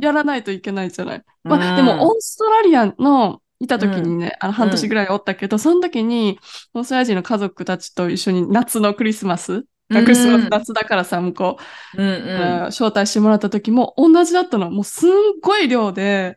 [0.00, 1.22] やらないといけないじゃない。
[1.42, 6.38] まあ、うんでも、オーストラリアのいた時にね、あの半年ぐらいおったけど、その時に、
[6.74, 11.62] オーストラリア人の家族たちと一緒に夏のクリスマス、クリスマス夏だからさ、向こう、
[12.02, 14.70] うんえー招待してもらった時も同じだったの。
[14.70, 16.36] もうすんごい量で、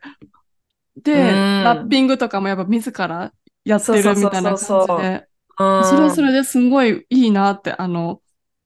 [0.96, 3.32] で、うんラッピングとかもやっぱ自ら
[3.64, 5.84] やってるみたいな感じで、うん。
[5.84, 8.22] それはそれですんごいいいなって、あの、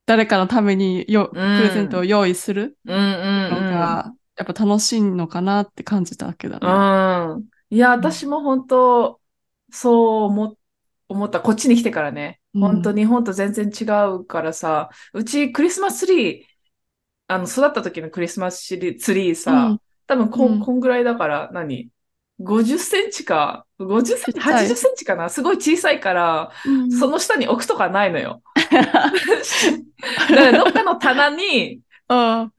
[0.06, 3.04] 誰かのためによ、プレゼントを用意するうんうん
[3.48, 3.68] のうん。
[3.78, 6.66] が、やっぱ楽しいのかなって感じたわけだね。
[6.66, 7.51] うん。
[7.72, 9.18] いや、私も本当、
[9.70, 10.58] そう思
[11.08, 11.40] 思った。
[11.40, 12.38] こっちに来てからね。
[12.52, 12.60] うん。
[12.60, 16.44] 本当、日本と全然違うからさ、うちクリスマスツリー、
[17.28, 19.78] あの、育った時のクリスマスツリーさ、うん。
[20.06, 20.54] 多分こうん。
[20.56, 21.88] ん、こんぐらいだから、何
[22.40, 24.66] ?50 センチか、50センチ、ちっちゃい。
[24.66, 25.30] 80センチかな？
[25.30, 26.92] すごい小さいから、うん。
[26.92, 28.42] その下に置くとかないのよ。
[28.52, 29.12] だか
[30.28, 31.80] らどっかの棚に、
[32.10, 32.52] うん。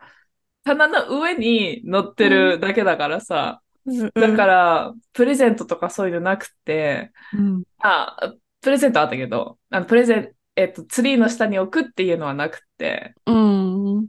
[0.64, 7.64] 棚の上に乗ってるだけだからさ、うんだから、プレゼントとかそういうのなくて、うん。
[7.80, 14.08] あ、プレゼントあったけど、あのプレゼンえっと、ツリーの下に置くっていうのはなくて、うん。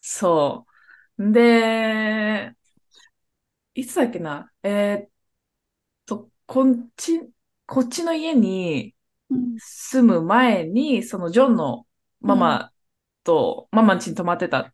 [0.00, 0.66] そ
[1.18, 1.32] う。
[1.32, 2.54] で、
[3.74, 4.50] いつだっけな？
[4.62, 5.08] えーっ
[6.06, 7.20] と、こっち、
[7.66, 8.94] こっちの家に
[9.28, 9.56] うん。
[9.58, 11.86] 住む前に、そのジョンの
[12.20, 12.72] ママ
[13.22, 14.72] と、ママん家に泊まってた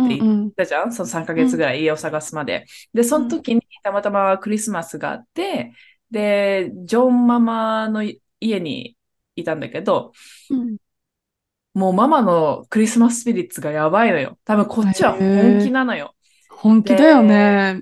[0.00, 0.92] って言うんったじゃん？
[0.92, 2.66] その3ヶ月ぐらい家を探すまで。
[2.94, 5.72] で、その時にたまたまクリスマスがあって、
[6.10, 8.02] で、ジョンママの
[8.40, 8.96] 家に
[9.36, 10.12] いたんだけど、
[10.50, 10.76] うん
[11.74, 14.38] もうママのクリスマススピリッツがやばいのよ。
[14.44, 16.14] 多分こっちは本気なのよ。
[16.50, 17.80] 本気だよね。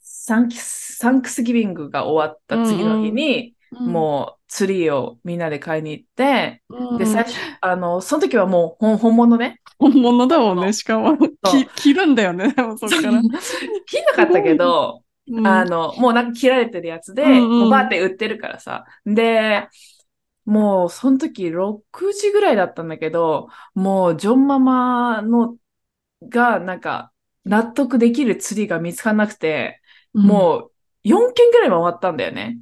[0.00, 9.60] サンキス、サンクスギビングが終わった次の日に、もうツリーをみんなで買いに行って、うん、で、最初、あの、その時はもう本本物ね。
[9.78, 11.16] 本物だもんね、しかも。
[11.44, 13.02] そうき着るんだよね、でもそっから。
[13.02, 18.84] 切んなかったけど、うんあの、もうなんか切られてるやつで、うんうんもうバーって売ってるからさ。
[19.06, 19.68] で、
[20.44, 25.56] もうその時6時ぐらいだったんだけど、もうジョンママの
[26.28, 27.12] がなんか
[27.44, 29.80] 納得できる釣りが見つからなくて、
[30.12, 30.70] うんもう
[31.04, 32.58] 4件ぐらい回ったんだよね。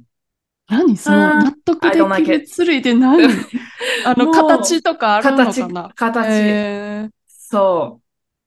[0.67, 0.97] 何？
[0.97, 1.43] そのあー。
[1.43, 3.23] 納得できるツリーで何？
[4.05, 6.27] あの、形とかあるの形かな、形。
[6.29, 8.01] えそ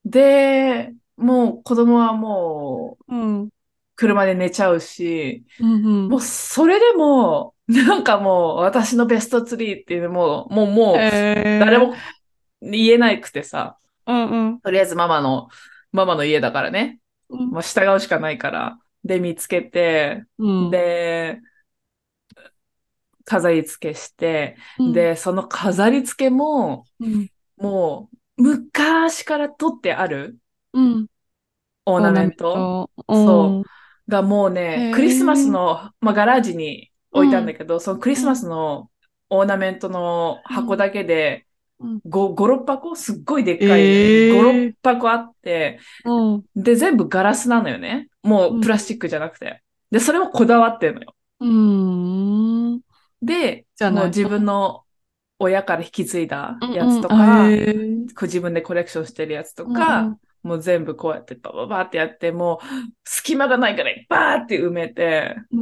[0.04, 0.10] う。
[0.10, 3.48] で、もう子供はもうーうん。
[3.96, 6.08] 車で寝ちゃうし、うんうん。
[6.08, 11.64] もうそれでも、なんかもう私のベストツリーっていうのも、もうもうえー。
[11.64, 11.94] 誰も
[12.60, 14.60] 言えなくてさ、うんうん。
[14.60, 15.48] とりあえずママの、
[15.92, 16.98] ママの家だからね、
[17.30, 17.48] うん。
[17.48, 18.78] もう従うしかないから。
[19.02, 20.70] で見つけて、うん。
[20.70, 21.40] で、
[23.26, 28.08] 飾り付けして、うん、で、その飾り付けも、うん、も
[28.38, 30.38] う、昔から取ってある
[30.72, 31.06] うん。
[31.84, 33.14] オーナメントト。
[33.14, 38.90] そうがもうへね、ークリスマスの、まあ、ガラージに置いたんだけど、そのクリスマスの
[39.30, 41.46] オーナメントの箱だけで
[41.78, 42.00] うん。
[42.06, 46.44] 5、5、6箱すっごいでっかい、えー5、6箱あって、うん。
[46.54, 48.08] で、全部ガラスなのよね。
[48.22, 49.62] もうプラスチックじゃなくて。
[49.90, 51.14] で、それもこだわってるのよ。
[51.40, 52.80] うん。
[53.22, 54.84] で、じゃないもう自分の
[55.38, 62.66] 親から引き継いだうんやつとうんあか、へーこう自分でコレクションしてるやつとうんか、うんもう全部こうやってバババってやって、もう
[63.04, 65.56] 隙間がないからバーって埋めて、う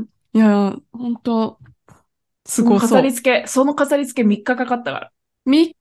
[0.00, 0.08] ん。
[0.32, 1.60] いや、ほんと、
[2.44, 2.88] すごそう。
[2.88, 5.12] 飾り付け、その飾り付け3日かかったから。
[5.46, 5.74] 3日？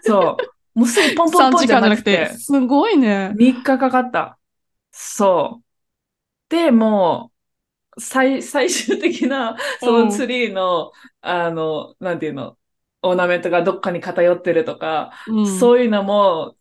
[0.00, 0.78] そう。
[0.78, 3.32] もうすぐポンポン ?3 ポン時じゃなくて間じゃなくて、、すごいね。
[3.36, 4.38] 3日かかった。
[4.90, 5.64] そう。
[6.48, 7.29] で、もう、
[8.00, 12.56] 最、最終的な、そのツリーの、あの、なんていうの、
[13.02, 15.58] オーナメントがどっかに偏ってるとか、うん。
[15.58, 16.56] そういうのも、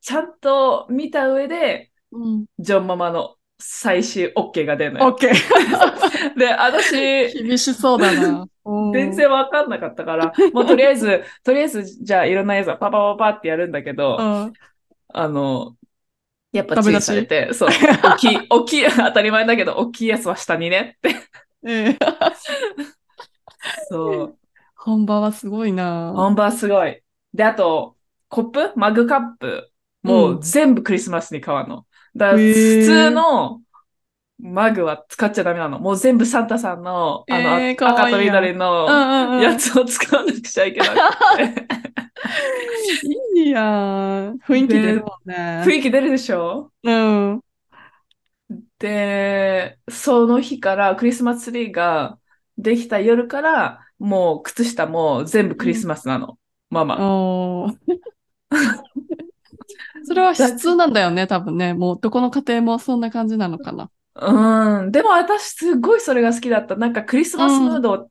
[0.00, 2.46] ちゃんと見た上で、うん。
[2.58, 5.06] ジョンママの最終 OK が出るのよ。
[5.06, 5.32] オッケー。
[6.38, 8.46] で、私、厳しそうだな。
[8.64, 14.52] うん全然わかんなかったから、もうとりあえず、とりあえず、じゃあいろんなやつはパパパパってやるんだけど、うん
[15.08, 15.76] あの、
[16.56, 17.70] やっぱ注意されて、そう、
[18.02, 21.16] 大きい、 大きい、 当たり前だけど、大きいやつは下にねって。
[21.66, 21.98] ええ
[23.88, 24.38] そう。
[24.74, 26.12] 本場はすごいな。
[26.14, 27.02] 本場すごい。
[27.34, 27.96] で、あと、
[28.28, 28.72] コップ？
[28.76, 29.70] マグカップ？
[30.02, 31.86] もう全部クリスマスに変わるの。
[32.14, 33.60] だから普通の
[34.38, 35.80] マグは使っちゃダメなの。
[35.80, 39.40] もう全部サンタさんの、あの、赤と緑うの。
[39.42, 42.05] やつを使わなくちゃいけなくて。
[43.34, 44.38] いいやん。
[44.38, 45.62] 雰囲気出るもんね。
[45.64, 46.72] 雰囲気出るでしょ？
[46.82, 47.40] うん。
[48.78, 52.18] で、その日からクリスマスツリーが
[52.58, 56.38] できた夜から、もう靴下も全部クリスマスなの。
[56.70, 56.96] ママ。
[57.00, 57.76] おー
[60.04, 61.74] それは質なんだよね、多分ね。
[61.74, 63.90] もうどこの家庭もそんな感じなのかな。
[64.14, 64.92] うん。
[64.92, 66.76] でも私すごいそれが好きだった。
[66.76, 68.10] なんかクリスマスムード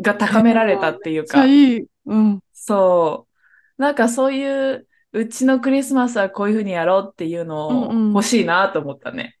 [0.00, 1.48] が高められたっていうじゃあか。
[1.48, 1.86] いい。
[2.06, 2.40] うん。
[2.52, 3.33] そう。
[3.78, 9.38] なんかそういう、うちのクリスマスはこういうふうにやろうっていうのをうんうん欲しいなと思ったね。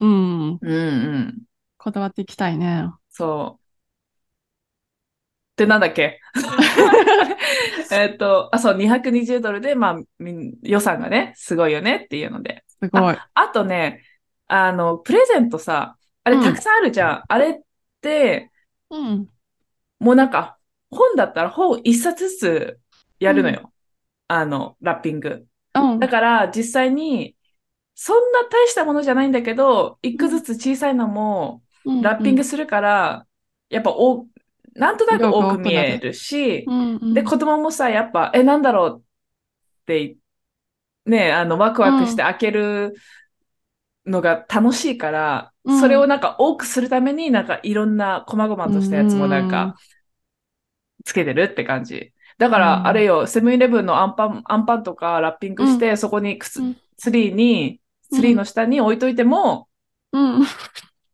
[0.00, 0.52] うん。
[0.52, 0.72] うんう
[1.18, 1.42] ん。
[1.76, 2.88] こだわっていきたいね。
[3.10, 3.62] そう。
[5.56, 6.18] で、なんだっけ？
[7.92, 10.24] えっと、あ、そう、220ドルで、まあ、
[10.62, 12.64] 予算がね、すごいよねっていうので。
[12.82, 13.16] すごい。
[13.34, 14.02] あとね、
[14.48, 17.24] あの、プレゼントさ、あれうんたくさんあるじゃん。
[17.28, 17.60] あれっ
[18.00, 18.50] て、
[18.90, 19.28] うん。
[19.98, 20.58] もうなんか、
[20.90, 22.80] 本だったら本一冊ずつ
[23.22, 23.72] やるのよ。
[24.28, 25.46] あの、ラッピング。
[25.74, 26.08] うんだ。
[26.08, 27.36] から、実際に、
[27.94, 33.26] そんな大したものじゃないんだけど、一個ずつ小さいのも、ラッピングするから、
[33.68, 34.26] やっぱお、
[34.74, 37.14] なんとなく多く見えるし、うんうん。
[37.14, 40.16] で、子供もさ、やっぱ、え、なんだろうって、
[41.04, 42.94] ね、あの、ワクワクして開ける
[44.06, 49.76] のが楽しいから、うんそれをなんか多くするために、なんかいろんな細々としたやつもなんか、
[51.04, 52.12] つけてるって感じ。
[52.42, 59.68] だかうんら、あれよ、セブンイレブンのアンパン、アンパンとかラッピングして、そこに靴うんツリーに、うんツリーの下に置いといても、
[60.12, 60.40] うん。
[60.40, 60.46] うん。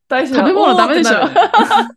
[0.08, 1.14] 大丈夫食べ物ダメでしょ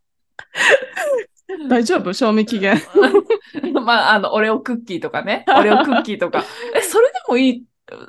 [1.68, 2.14] 大丈夫？
[2.14, 2.80] 賞味期限。
[3.84, 5.44] まあ、あの、オレオクッキーとかね。
[5.58, 6.44] オレオクッキーとか。
[6.76, 7.64] え、それでもいい。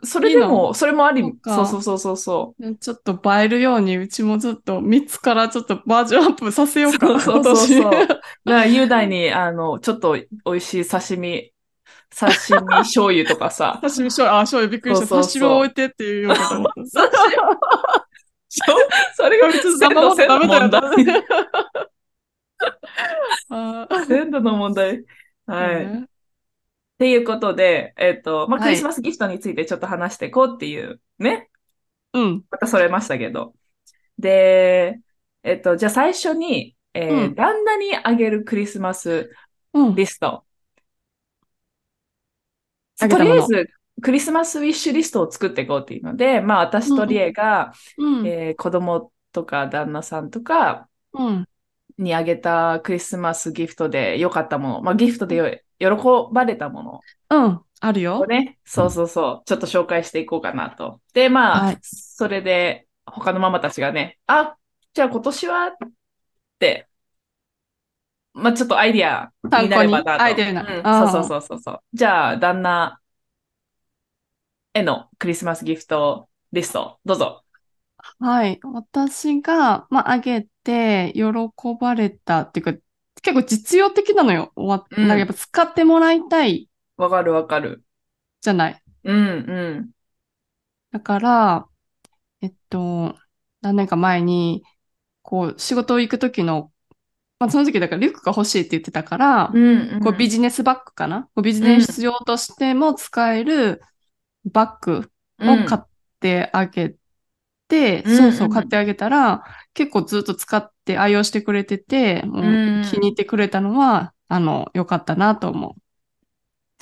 [0.05, 1.37] それでも、それもありそっ。
[1.39, 8.01] かそうそうそうそうそちょっと映えるように、うちもちょっと3つからちょっとバージョンアップさせようかな、そうそうそう今年。
[8.01, 11.53] だ から、雄大に、あの、ちょっと美味しい刺身、
[12.17, 13.79] 刺身醤油とかさ。
[13.83, 15.07] 刺身醤油、あ、醤油びっくりした。
[15.07, 17.11] そうそうそう刺身を置いてっていうようかと思った。
[19.17, 21.23] それがちょっと生も鮮度ダメだ
[24.07, 25.05] 鮮度の問題。
[25.47, 26.12] はい。
[27.03, 31.51] っねていうことで、えっと、まあ、はいクリスマスギフトについてちょっと話していこうっていうね。
[32.13, 32.45] うん。
[32.51, 33.55] またそれましたけど。
[34.19, 35.01] で、
[35.43, 39.31] えっと、じゃあ最初に、えーうん旦那にあげるクリスマス
[39.73, 39.95] うん。
[39.95, 40.45] リスト。
[43.01, 43.71] あげたものとりあえず、
[44.03, 48.27] クリスマスウィッシュリストを作っていこうっていうので、まあ私とリエが、うん。
[48.27, 51.49] えー子供とか旦那さんとかうん。
[51.99, 55.47] にあげたクリスマスギフトで良かったもの、まあギフトでよ
[55.83, 57.61] 喜ばれたもうん。
[57.81, 58.25] あるよ。
[58.27, 61.01] ね、そうそうそう、ちょっと紹介していこうかなと。
[61.15, 64.57] で、まあ、はいそれで他のママたちがね、あ、
[64.95, 65.75] じゃあ今年はっ
[66.61, 66.87] て、
[68.35, 70.23] まあちょっとアイディアになればなと。
[70.23, 71.81] アイデアになうんそうそうそうそう。
[71.93, 73.01] じゃあ、旦那
[74.75, 77.43] へのクリスマスギフトリスト、どうぞ。
[78.19, 78.61] はい。
[78.63, 81.23] 私が、まあ、あげて、喜
[81.81, 82.83] ばれたっていうか、
[83.23, 84.53] 結構実用的なのよ。
[84.57, 87.85] わうんなんかやっぱ使ってもらいたいわかるわかる。
[88.41, 88.83] じゃない。
[89.05, 89.21] うんう
[89.81, 89.91] ん。
[90.91, 91.67] だから、
[92.41, 93.17] えっと、
[93.61, 94.63] 何年か前に、
[95.23, 96.71] こう、仕事行く時の、
[97.39, 99.65] まあ、その時だからリュックが欲しいって言ってたから、うん
[99.95, 100.01] うん。
[100.01, 101.23] こうビジネスバッグかな？
[101.23, 103.81] こうビジネス用としても使える
[104.45, 105.11] バッグ
[105.41, 105.85] を買っ
[106.21, 106.95] てあげ
[107.69, 109.45] て、うんそうそううん買ってあげたら、
[109.75, 115.77] 結構ずっと使って愛用してくれてて、もううん気に入ってくれたのは、あの、良かったなと思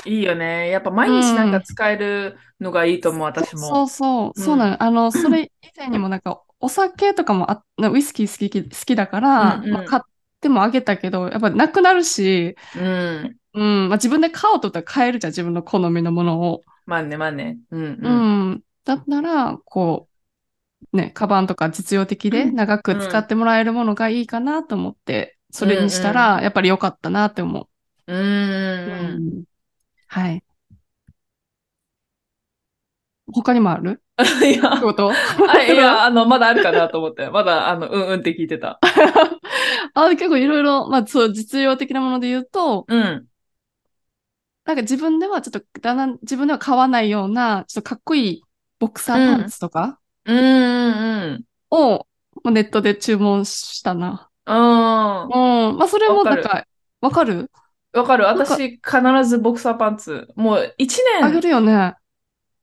[0.04, 0.70] いいよね。
[0.70, 3.44] やっぱ毎日なんか使えるのがいいと思う、う。
[3.44, 3.84] 私も。
[3.84, 4.82] そうそう、うんそうなの。
[4.82, 10.02] あの、それ以前にもなんか、 お酒とかもあ、ウイスキー好き、好きだから、うんうんまあ買っ
[10.40, 13.40] てもあげたけど、やっぱなくなるし、うん。
[13.54, 16.64] うん、まあ自分で買おうと思ったら買えるじゃん、自分の好みのものを。
[16.86, 17.58] まあね、まあね。
[17.70, 18.30] うんううん。
[18.54, 18.64] ん。
[18.84, 20.09] だったら、こう、
[20.92, 27.68] ね、カバンとか実用的でうん長く使ってもらえるものがいいかなと思って、それにしたら、やっぱり良かったなって思
[28.06, 28.18] うんう。
[28.18, 29.44] うんうん
[30.08, 30.42] はい。
[33.32, 34.02] 他にもある？
[34.18, 34.50] うん。
[34.50, 37.30] いやって、ことあいや、あの、まだあるかなと思って。
[37.30, 38.80] まだ、あの、うんうんって聞いてた。
[39.94, 43.26] あ、結構いろいろ、まあそう、実用的なもので言うと、うん。
[44.64, 48.42] なんか自分ではちょっと、だんだん自分では買わないような、ちょっとかっこいい
[48.78, 52.06] ボクサーパンツとかうんうんを、
[52.44, 54.30] まあネットで注文したな。
[54.46, 55.24] うん。
[55.24, 55.40] うん。
[55.70, 55.78] うん。
[55.78, 56.66] まあそれもわかるなんか、
[57.00, 57.50] わかる？
[57.92, 58.24] わかる。
[58.24, 58.90] 私、必
[59.28, 60.28] ずボクサーパンツ。
[60.36, 61.94] もう、一あげ年、るよね。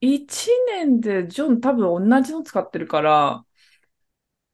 [0.01, 3.45] 一年で、ジョン多分同じの使ってるから、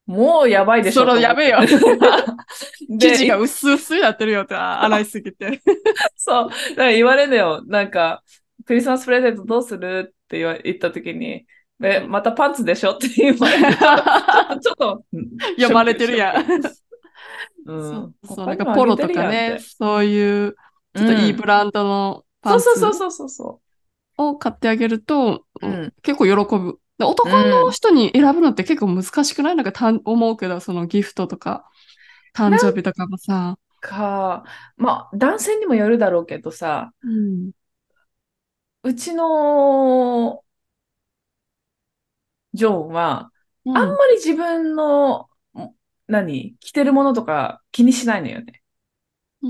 [0.06, 1.06] もうやばいでしょ。
[1.06, 1.60] それやべえよ
[3.00, 5.62] 生地がで、薄々になってるよって、あ洗いすぎて。
[6.16, 6.50] そう。
[6.50, 7.64] だから言われるのよ。
[7.66, 8.24] なんか、
[8.66, 10.14] クリスマスプレゼントどうする？
[10.16, 11.46] って言った時に、
[11.84, 13.76] え、またパンツでしょって言われる。
[14.62, 16.52] ちょっと、うん読まれてるやん。
[16.52, 18.16] ううん。
[18.26, 20.56] そう、なんかポロとかね、そういう、
[20.96, 23.60] ちょっといいブランドのパンツそうそうそうそうそ
[24.18, 25.68] を買ってあげると、う。
[25.68, 25.94] うん。
[26.02, 26.80] 結構喜ぶ。
[27.00, 29.56] で男の人に選ぶのって結構難しくない？
[29.56, 31.68] なんかたん思うけど、そのギフトとか、
[32.36, 33.58] 誕生日とかもさ。
[33.82, 34.44] か、
[34.78, 37.52] まあ、男性にもよるだろうけどさ、うん。
[38.84, 40.44] うちの
[42.54, 43.30] ジョンは、
[43.66, 45.30] うんあんまり自分の、
[46.08, 48.62] 何、着てるものとか気にしないのよね。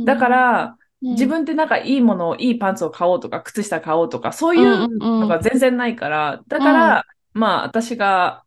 [0.05, 8.45] だか、ら、自分でなんかいいものを、いいパンツを買おうとか、靴下買おうとか、そういうののが全然ないから、だから、まあ、私が、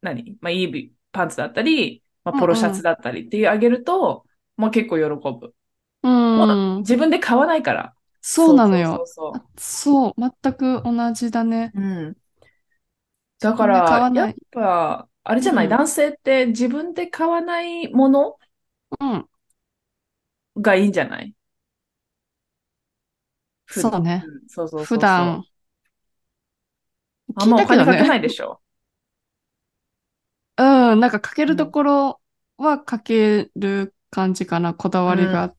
[0.00, 4.24] 何、まあ、いいパンツだったり、まあ、ポロシャツだったりっていうあげると、
[4.56, 5.54] まあ、結構喜ぶ。
[6.02, 7.94] うん、自分で買わないから。
[8.20, 9.04] そうなのよ。
[9.56, 11.72] そう全く同じだね。
[11.74, 12.16] うん。
[13.40, 18.38] だから、やっぱ、あれじゃない、うん男性って自分で買わないもの
[19.00, 19.28] うん、
[20.60, 21.34] がいいんじゃない？
[23.66, 24.26] ふそうね。
[24.26, 24.86] うんそうそうそうそう。
[24.86, 25.44] 普段。
[27.36, 28.16] あんまお聞いたけど金かけなね。
[28.16, 28.60] いでしょ？
[30.56, 32.20] うん、なんかかけるところ
[32.56, 34.74] はかける感じかな。
[34.74, 35.54] こだわりが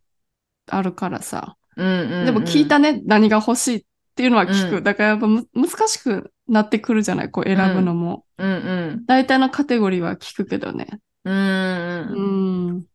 [0.68, 1.58] あるからさ。
[1.78, 4.78] うんうんうんでも聞いたね、何が欲しいっていうのは聞く。
[4.78, 8.26] うんだからやっぱむ難しくなってくるじゃない、こう選ぶのも。
[8.38, 9.06] うんうん。
[9.06, 11.00] 大体のカテゴリーは聞くけどね。
[11.24, 12.78] うんうんううん。
[12.78, 12.86] ん。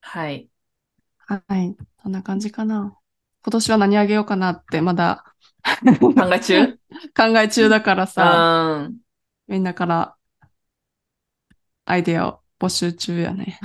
[0.00, 0.50] はい。
[1.18, 1.76] はい。
[2.02, 2.98] そんな感じかな。
[3.44, 5.24] 今年は何あげようかなってまだ
[6.00, 6.78] 考え中？
[7.16, 8.98] 考え中だからさ、うん。
[9.48, 10.16] みんなから
[11.84, 13.58] アイデアを募集中やね。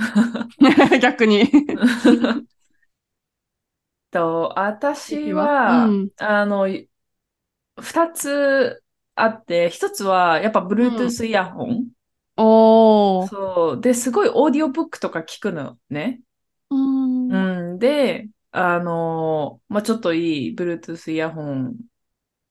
[1.00, 1.48] 逆に。
[4.10, 6.66] と、私はうん、あの、
[7.80, 8.82] 二つ
[9.14, 11.90] あって、一つはやっぱ Bluetooth イヤホン。
[12.36, 13.28] おー。
[13.28, 13.80] そう。
[13.80, 16.20] で、すごいオーディオブックとか聞くのね。
[16.70, 17.48] うーん。
[17.70, 17.78] うん。
[17.78, 21.76] で、あの、まあ、ちょっといい Bluetooth イヤホン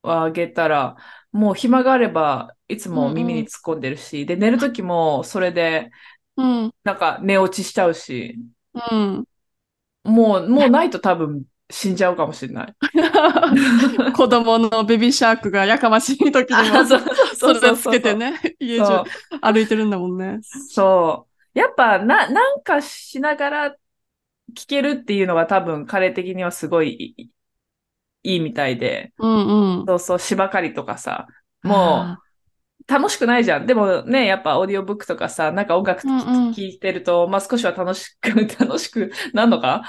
[0.04, 0.98] をあげたら、
[1.32, 5.92] もう暇があれば、いつも耳に突っ込んでるし、で、寝るときもそれで、
[6.36, 6.74] うん。
[6.84, 8.40] なんか寝落ちしちゃうし、
[8.74, 9.28] うん。
[10.04, 12.76] もう、もうないと多分死んじゃうかもしれない。
[14.14, 16.86] 子供のベビーシャークがやかましい時にもあ
[17.36, 19.04] それつけてね、家中
[19.42, 20.40] 歩いてるんだもんね。
[20.70, 21.60] そう。
[21.60, 23.76] やっぱ、な、なんかしながら
[24.56, 27.32] 聞けるっていうのが多分彼的にはすごいいい
[28.24, 29.86] いいみたいで、うんうん。
[29.86, 31.28] そうそう、芝刈りとかさ、
[31.64, 32.27] もう
[32.88, 33.66] 楽しくないじゃん。
[33.66, 38.30] でもね、やっぱオーディオブックとかさ、なんか音楽聴うんうんいてると、まあ少しは楽しく、
[38.60, 39.84] 楽しくなんのか？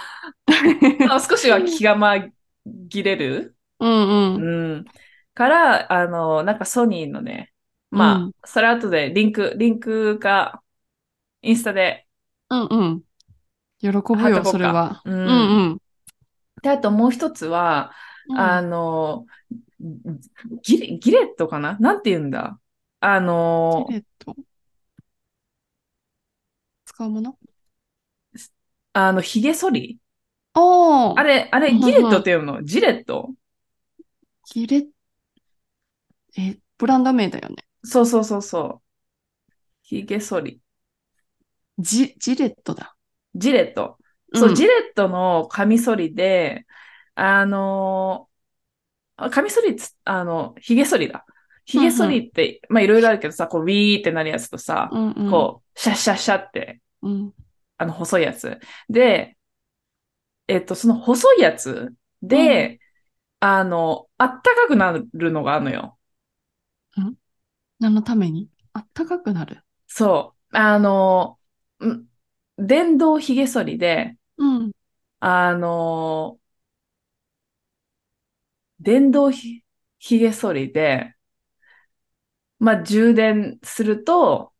[1.06, 3.56] まあ少しは気が紛れる？
[3.78, 4.74] うんうん。
[4.74, 4.84] うん。
[5.34, 7.52] から、あの、なんかソニーのね、
[7.90, 10.62] まあ、うんそれ後でリンク、リンクか、
[11.42, 12.06] インスタで
[12.50, 13.02] うんうん。
[13.80, 15.02] 喜ぶよ、それは。
[15.04, 15.78] うんうんうん。
[16.62, 17.92] で、あともう一つは、
[18.36, 19.26] あの、
[20.62, 21.76] ギレ、ギレットかな？
[21.80, 22.58] なんて言うんだ？
[23.00, 24.34] あのギ、レット？
[26.84, 27.38] 使うもの？
[28.92, 29.98] あの、髭剃り？
[30.54, 32.64] あああれ、あれ、ギレットっていうの？
[32.64, 33.30] ジレット？
[34.52, 34.86] ギレ
[36.36, 37.56] え、ブランド名だよね。
[37.84, 38.82] そうそうそうそ
[39.48, 39.52] う。
[39.82, 40.60] 髭剃り。
[41.78, 42.96] ジ、ジレットだ。
[43.34, 43.98] ジレット。
[44.34, 46.66] そう、んジレットのカミソリで、
[47.14, 51.24] あのー、カミソリつ、あの、髭剃りだ。
[51.68, 55.30] 髭剃りって、まあいろいろあるけどさ、こう、ウィーってなるやつとさ、うんうん。
[55.30, 57.34] こう、シャッシャッシャって、うん。
[57.76, 58.58] あの、細いやつ。
[58.88, 59.36] で、
[60.48, 62.80] えっと、その細いやつで、
[63.40, 65.98] あの、あったかくなるのがあるのよ。
[67.78, 68.48] 何のために？
[68.72, 69.62] あったかくなる？
[69.86, 70.56] そう。
[70.56, 71.38] あの、
[71.84, 72.06] ん？
[72.56, 74.72] 電動髭剃りで、うん。
[75.20, 76.38] あの、
[78.80, 79.62] 電動ひ
[79.98, 81.14] 髭剃りで、
[82.58, 84.52] まあ、充電すると、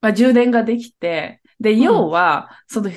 [0.00, 2.90] まあ、充電ができて、で、ん要は、その、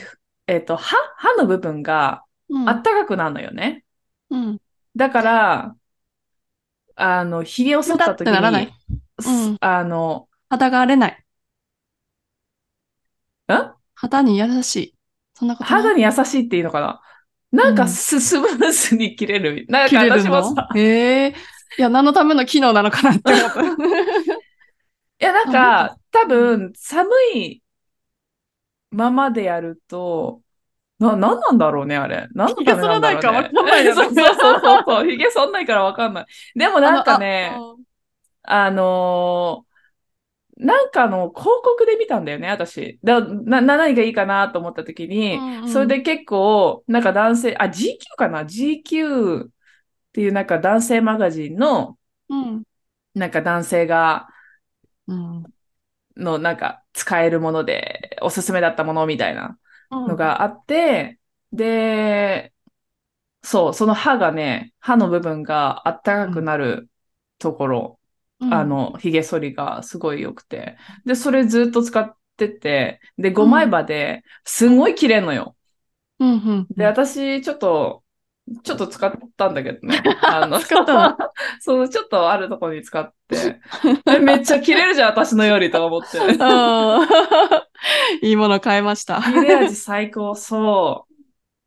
[0.48, 2.70] えっと、歯、歯の部分がうん。
[2.70, 3.84] あったかくなるのよね。
[4.30, 4.62] うん。
[4.96, 5.76] だから、
[6.96, 8.72] あの、髭を剃った時ピタってならないに、
[9.26, 11.26] うんすあの、肌が荒れない。
[13.52, 14.96] ん肌に優しい。
[15.34, 17.02] そんなこと肌に優しいっていいのかな？
[17.52, 19.66] なんうんかス、スムーズに切れる。
[19.68, 21.36] なんか私もさ、へえ
[21.78, 23.62] いや、何のための機能なのかなって思った。
[25.20, 27.64] いや、なんか、多分、寒い
[28.92, 30.42] ままでやると、
[31.00, 32.28] な、なんなんだろうね、あれ。
[32.34, 33.22] 何のためなんだろうね。
[33.22, 35.06] 髭剃らないかわかんない そうそうそうそう。
[35.06, 36.26] 髭剃んないからわかんない。
[36.56, 37.58] でもなんかね、
[38.44, 39.76] あのー
[40.58, 42.98] なんかの広告で見たんだよね、私。
[43.04, 49.50] だな、な何がいいかなと思った時に、うんうんそれで結構、なんか男性、あ、GQ かな ?GQ
[50.16, 51.98] っていうなんか男性マガジンの、
[52.30, 52.66] うん。
[53.14, 54.28] なんか男性が、
[55.08, 55.54] うん。
[56.18, 59.58] のなんか使えるものでおすすめだったものみたいな
[59.90, 61.20] うんのがあって、
[61.52, 62.54] で、
[63.44, 66.90] そう、その歯がね、歯の部分があったかくなる
[67.40, 68.00] ところ、
[68.40, 75.56] うんあ、の、髭剃りがすごい良くて、で、それずっと使ってて、で、5枚刃ですんごい切れんのよ。
[76.20, 76.68] うんうん。
[76.70, 78.04] で、私、ちょっと、
[78.64, 80.04] ちょっと使ったんだけどね。
[80.22, 81.18] あの、使ったの？
[81.60, 83.60] そう、ちょっとあるところに使って、
[84.08, 86.20] えめっちゃ切れるじゃん、私のよりとか思って。
[86.20, 86.36] うん
[88.22, 89.22] いいもの買いました。
[89.22, 91.16] 切れ味最高、そう。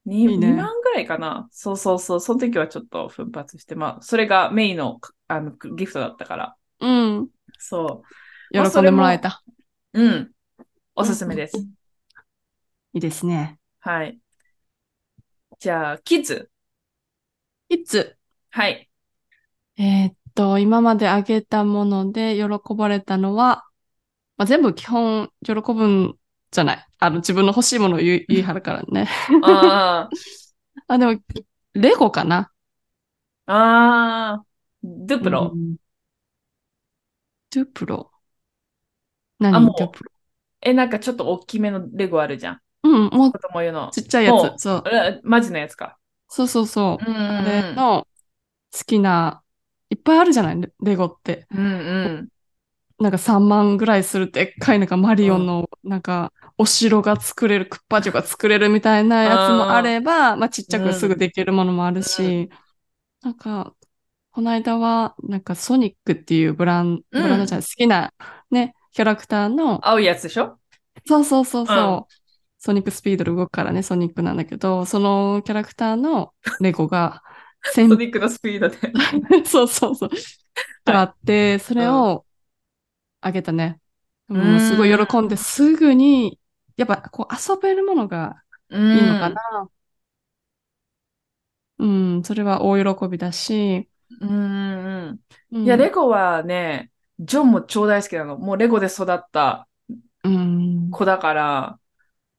[0.08, 1.48] にいいね2万ぐらいかな。
[1.50, 2.20] そうそうそう。
[2.20, 6.56] その時はちょっと奮発して、まあ、それがメインのあのギフトだったから。
[6.80, 7.28] うん。
[7.58, 8.02] そ
[8.52, 9.42] 喜んでもらえた。
[9.92, 10.02] う。
[10.02, 10.30] うん。
[10.94, 11.58] おすすめです。
[11.58, 13.58] いいですね。
[13.80, 14.18] はい。
[15.58, 16.50] じゃあ、キッズ。
[17.70, 18.18] いつ、
[18.50, 18.90] はい。
[19.76, 23.64] えーっと、今まであげたもので喜ばれたのは、
[24.36, 26.18] まあ、全部基本喜ぶん
[26.50, 26.86] じゃない。
[27.00, 29.08] あの、自分の欲しいものを言い 言い張るからね。
[29.42, 30.08] あ
[30.88, 31.20] あ、でも、
[31.74, 32.50] レゴかな。
[33.46, 34.46] あ、ああ、
[34.82, 35.52] ドゥプロ。
[35.54, 35.76] うん
[37.50, 38.10] ドゥプロ。
[39.50, 40.10] あもう何ドゥプロ。
[40.60, 42.60] え、なんかちょっと大きめのレゴあるじゃん。
[42.82, 43.90] うん、もう子供用の。
[43.90, 44.62] ちっちゃいやもうつ。
[44.62, 44.84] そう。
[44.90, 45.97] えマジのやつか。
[46.28, 47.04] そうそうそう。
[47.10, 48.06] うんうんあれの
[48.72, 49.42] 好きな、
[49.90, 50.60] いっぱいあるじゃない？
[50.60, 51.46] レレゴって。
[51.50, 51.66] うん。
[51.66, 52.28] うん。
[52.98, 62.50] なんか3万ぐらいするでっかいなんかマリオのなんかお城が作れる、クッパ城が作れるみたいなやつもあれば、まあちっちゃくすぐできるものもあるし、
[63.22, 63.74] なんか、
[64.32, 68.12] この間はなんかソニックっていうブラン、ブランドじゃない、好きな
[68.50, 70.58] ね、キャラクターの、青いやつでしょ？
[71.06, 71.80] そうそうそうそう、う
[72.14, 72.17] ん
[72.58, 77.22] ソニックスピードで動くからね、ソニックなんだけど、そのキャラクターの レゴが、
[77.62, 78.78] ソ1000ニックのスピードで。
[79.46, 80.10] そうそうそう。
[80.84, 82.24] があって、それを
[83.20, 83.80] あげたね。
[84.28, 86.38] もうすごい喜んですぐに、
[86.76, 89.70] やっぱこう遊べるものがいいいのかな。
[91.78, 93.88] うん、それは大喜びだし、
[94.20, 94.32] うんう
[95.12, 95.20] ん
[95.52, 98.38] うんいや、レゴはね、ジョンも超大好きなの。
[98.38, 99.68] もうレゴで育った
[100.24, 101.77] うん、子だから、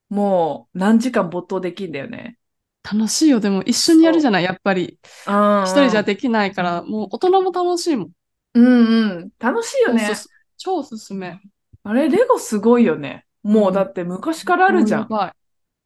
[0.10, 2.38] もう何時間没頭できんだよね。
[2.84, 3.39] 楽しいよ。
[3.39, 4.99] でも一緒にやるじゃない、やっぱり。
[5.26, 8.10] 一一人じゃできないから、もう大人も楽しいもん。
[8.55, 9.30] うんうん。
[9.39, 10.10] 楽しいよね
[10.57, 11.39] 超おすすめ。
[11.84, 13.26] あれ、レゴすごいよね。
[13.43, 14.99] もうだって昔からあるじゃん。
[15.01, 15.34] もうやばい。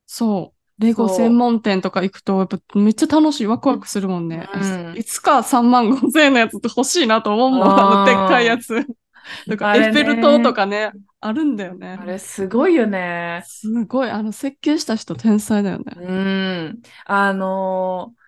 [0.07, 4.47] そレゴ専門店とか行くと、やっぱめっちゃ楽しい、ワクワクするもんね。
[4.53, 8.85] うんいつか3万5千円のやつって欲しいなと思うもん、あのでっかいやつ。
[9.49, 12.05] とか、エッフェル塔とかね、あるんだよねあ。
[12.05, 13.43] れすごいよね。
[13.45, 15.93] すごい、あの設計した人天才だよね。
[15.95, 16.81] うん。
[17.05, 18.23] あのー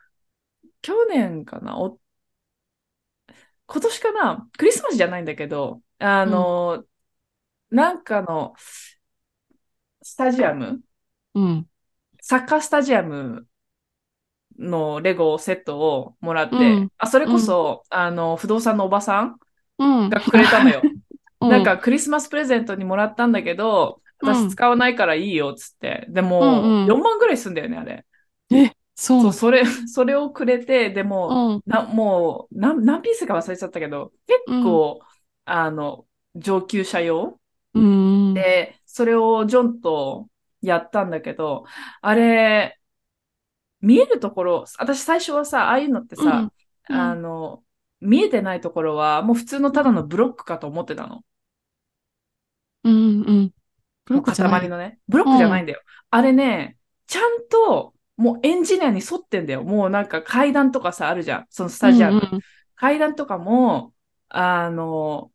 [0.81, 1.99] 去年かなお
[3.67, 6.85] 今年かなクリスマスじゃないんだけど、あのー
[7.71, 8.55] なんかの
[10.01, 10.81] スタジアム
[11.33, 11.69] うん。
[12.21, 13.47] サッカースタジアム
[14.57, 19.39] のレゴセットをもらって、うんあ、それこそ、あの、不動産のおばさんうん。
[19.77, 20.81] がくれたのよ。
[21.41, 26.05] うなんかクリスマスプレゼントにもらったんだけど、うん私使わないからいいよっつって。
[26.09, 28.05] でも、うんうん4万ぐらいすんだよね、あれ。
[28.49, 31.61] え、そうそれ、 それをくれて、でも、うん。
[31.65, 35.01] なもう何、何ピースか忘れちゃったけど、結構、
[35.43, 36.05] あの、
[36.35, 37.39] 上級者用
[37.73, 38.33] うん。
[38.33, 40.27] で、それをジョンと
[40.61, 41.65] やったんだけど、
[42.01, 42.79] あれ、
[43.81, 46.51] 見えるところ、私最初はさ、ああいうのってさ、うん
[46.89, 47.63] うんあの、
[48.01, 51.23] 見えてないところは、もう普通のただのブロックかと思ってたの。
[52.83, 53.53] うんうん。
[54.05, 54.61] ブロックじゃない。
[54.61, 54.99] 塊のね。
[55.07, 55.81] ブロックじゃないんだよ。
[56.11, 56.77] あれね、
[57.07, 59.63] ちゃんと、もうエンジニアに沿ってんだよ。
[59.63, 61.45] もうなんか階段とかさ、あるじゃん。
[61.49, 62.17] そのスタジアム。
[62.17, 62.39] うん
[62.77, 63.93] 階段とかも、
[64.27, 65.31] あの、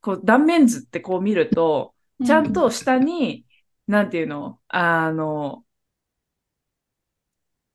[0.00, 3.44] こう断面図ってこう見ると、うんちゃんと下に、
[3.88, 5.64] なんていうの、あの、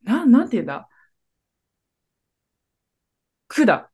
[0.03, 0.87] な、なんていうんだ？
[3.47, 3.90] 管。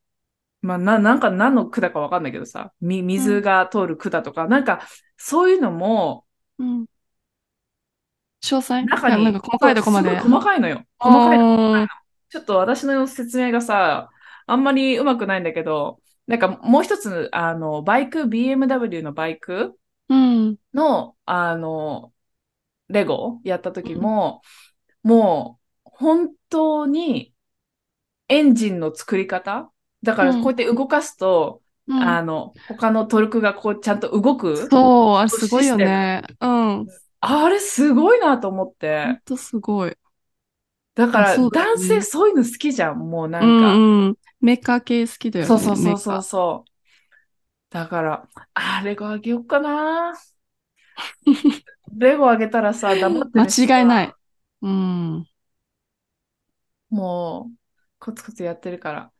[0.60, 4.80] まあ、な、なんか何の管かわかんないけどさ、み、水が通る管とか、なんか、
[5.16, 6.24] そういうのも、
[6.58, 6.86] うん。
[8.42, 8.84] 詳細？
[8.86, 10.16] 中に、なんか細かいとこまで。
[10.18, 10.84] 細かいのよ。
[10.98, 11.86] 細かいの。
[12.28, 14.10] ちょっと私の説明がさ、
[14.46, 19.78] あんまりうまくないんだけど、なんかもう一つ、あの、バイク、BMW のバイク
[20.08, 20.56] うん。
[20.74, 22.12] の、あの、
[22.88, 24.42] レゴやった時も、
[25.02, 27.34] もう、本当に、
[28.28, 29.70] エンジンの作り方
[30.02, 34.70] だから、こうやって動かすと、うんあの、他のトルクがこう、ちゃんと動く。
[34.70, 36.22] そう、あれすごいよね。
[36.40, 36.92] うん。
[37.20, 38.72] あれ、すごいなと思っ
[39.02, 39.20] ほてん。
[39.24, 39.96] とすごい。
[40.94, 42.98] だから、男性そういうの好きじゃん。
[42.98, 43.88] もうなんうか。
[44.06, 44.18] んうん。
[44.40, 45.54] メーカー系好きだよね。
[45.56, 46.70] そうそうそうそう。
[47.70, 50.14] だから、あ、レゴあげようかな。
[51.96, 54.14] レゴあげたらさ、黙って間違いない。
[54.62, 55.28] うん。
[56.90, 57.58] もう、
[57.98, 59.12] コツコツやってるから。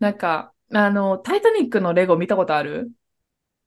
[0.00, 2.90] なんか、あの、タイタニックのレゴ見たことある？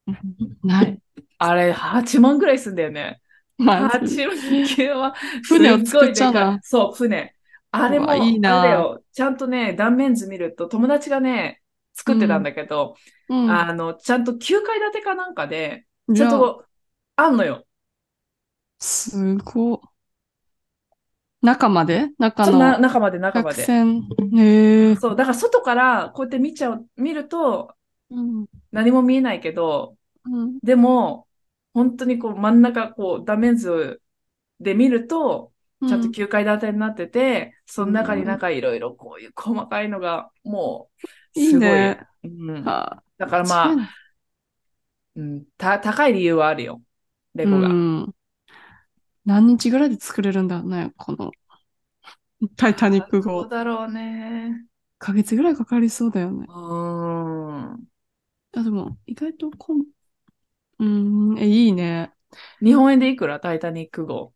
[0.63, 0.99] ない。
[1.37, 3.21] あれ、8万ぐらいすんだよね。
[3.57, 4.37] まあ、8万
[5.41, 7.35] 船を作っちゃうなそう、船。
[7.71, 9.03] あれも、いいなあれだよ。
[9.13, 11.61] ちゃんとね、断面図見ると、友達がね、
[11.93, 12.95] 作ってたんだけど、
[13.27, 13.65] うん。
[13.65, 16.65] あの、ちゃんと9階建てかなんかで、ちゃんと、
[17.15, 17.65] あんのよ。
[18.79, 19.92] すごい。
[21.43, 22.09] 中まで？
[22.17, 23.63] 中の中まで中ま客で。
[23.65, 24.01] 船。
[24.35, 24.95] へえ。
[24.95, 27.75] そう、だから外からこうやって見ちゃう、見ると
[28.09, 28.45] うん。
[28.71, 30.59] 何も見えないけど、うん。
[30.63, 31.27] でも、
[31.73, 34.01] 本当にこう真ん中、こう、断面図
[34.59, 35.51] で見ると、
[35.85, 40.89] ちゃんと9階建てになってて、その中になんかいろいろこういう細かいのが、も
[41.35, 41.69] う、いいすごい。
[41.69, 41.99] ね。
[42.23, 43.75] うん、はだからまあ、
[45.15, 46.81] うん、た、高い理由はあるよ。
[47.35, 47.67] レゴが。
[47.67, 48.15] うん。
[49.25, 51.31] 何日ぐらいで作れるんだろうね、この
[52.55, 53.41] タイタニックど号。
[53.41, 54.65] 1うだろうね。
[54.99, 56.47] ヶ月ぐらいかかりそうだよね。
[56.47, 56.53] うー
[57.75, 57.87] ん。
[58.53, 59.85] あ、でも、意外とこん、
[60.79, 60.85] う
[61.35, 62.13] ん、え、いいね。
[62.63, 63.39] 日本円でいくら？
[63.39, 64.33] タイタニック号。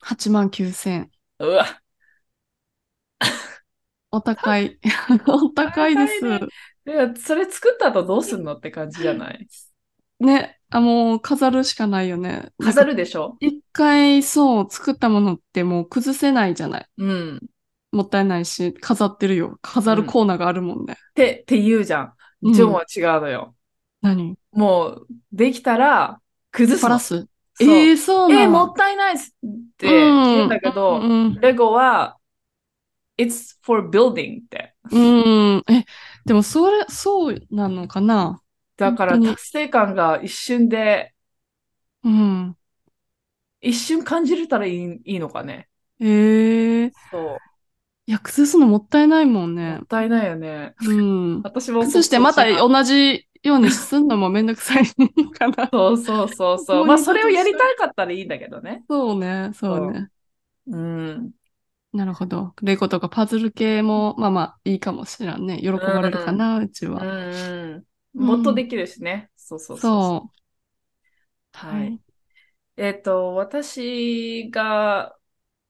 [0.00, 1.10] 8万9千。
[1.38, 1.82] うわ、
[4.10, 4.78] お高い。
[5.26, 6.24] お高いです。
[6.86, 9.48] いや、それ作った後どうすんのって感じじゃない？
[10.20, 12.50] ね、あ、もう飾るしかないよね。
[12.62, 13.36] 飾るでしょ？
[13.40, 16.86] 一回そう作ったものってもう崩せないじゃない。
[16.98, 17.40] うん。
[17.92, 19.58] もったいないし、飾ってるよ。
[19.62, 20.92] 飾るコーナーがあるもんね。
[20.92, 22.12] って、って言うじゃん。
[22.42, 23.54] うんジョンは違うのよ。
[24.00, 24.36] 何？
[24.52, 26.20] もう、できたら、
[26.52, 26.88] 崩すの。
[26.88, 32.16] パラスそうえー、そうなえーものったいないっすって言うんだけど、うんうんレゴは、
[33.18, 34.74] it's for building って。
[34.90, 35.02] うん。
[35.02, 35.84] うんえ、
[36.24, 38.40] でもそれ、そうなのかな？
[38.80, 41.14] だから達成感が一瞬で、
[42.02, 42.56] うん。
[43.60, 45.68] 一瞬感じれたらいいいいのかね。
[46.00, 47.38] えー、そう。
[48.06, 49.86] いや、崩すのもったいないもんもねっ。
[49.86, 50.74] たいないよね。
[50.82, 51.42] うん。
[51.42, 54.86] 私も崩してまた同じようにすんのもめんどくさい
[55.32, 55.68] かな。
[55.70, 58.82] そうそうそうこそうまあ、それをやりたかったらいいんだけどね。
[58.88, 60.08] そうね、そうね。
[60.66, 61.30] うん。
[61.92, 62.54] なるほど。
[62.62, 65.58] レゴとかパズル系も、まあまあいいかもしれんね。
[65.58, 67.02] 喜ばれるかな、うちうんは。
[67.02, 67.84] うん。
[68.14, 69.30] もっとできるしね。
[69.36, 70.40] そうそうそう。
[71.52, 72.00] はい。。
[72.76, 75.16] えっと、私が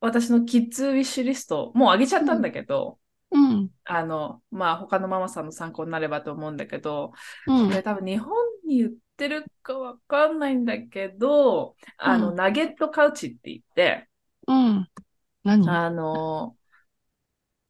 [0.00, 2.98] 私のキッズウィッシュリスト、もう上げちゃったんだけど、
[3.30, 3.70] うん。
[3.84, 7.12] あの、まあ、他のママさんの参考になればと思うんだけど、
[7.46, 8.34] うんこれ多分日本
[8.66, 14.08] に売ってるかわかんないんだけど、あの、うんナゲットカウチって言って、
[14.46, 14.88] うん。
[15.44, 15.68] 何？
[15.68, 16.56] あの、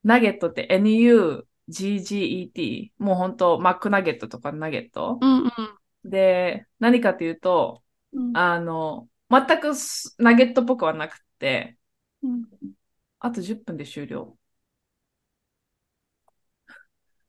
[0.05, 0.67] ナゲットって
[1.71, 5.19] NUGGET、もう本当マックナゲットとかナゲット。
[5.21, 5.51] うんうん
[6.05, 8.37] で、何かというと、うん。
[8.37, 11.77] あの、全くすナゲットっぽくはなくて、
[12.23, 12.45] うん
[13.23, 14.39] あと10分で終了。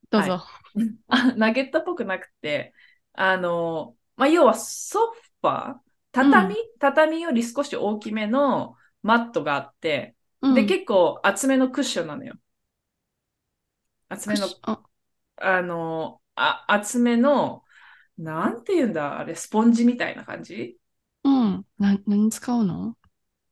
[0.10, 0.46] どうぞ。
[1.08, 2.74] あ ナゲットっぽくなくて、
[3.14, 5.80] あの、まあ、要はソファー、
[6.14, 12.36] 畳、畳より少し大きめのマットがあって、うんで、結構厚めのクッションなのよ。
[14.12, 14.84] 厚めの、あ
[15.38, 17.64] あの、あ厚めの、
[18.18, 20.78] なんて言うんだ、あれ、スポンジみたいな感じ？
[21.24, 21.66] うん。
[21.80, 22.96] な、何使うの？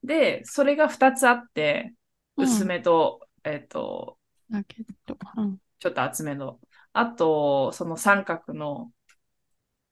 [0.04, 1.94] で、それが2つあって、
[2.38, 4.18] うん薄めと、えっと、
[4.50, 5.18] だけど。
[5.38, 5.60] うん。
[5.80, 6.60] ちょっと厚めの。
[6.94, 8.92] あと、その三角の、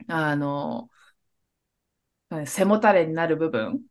[0.08, 0.90] あの、
[2.30, 3.82] 何背もたれになる部分。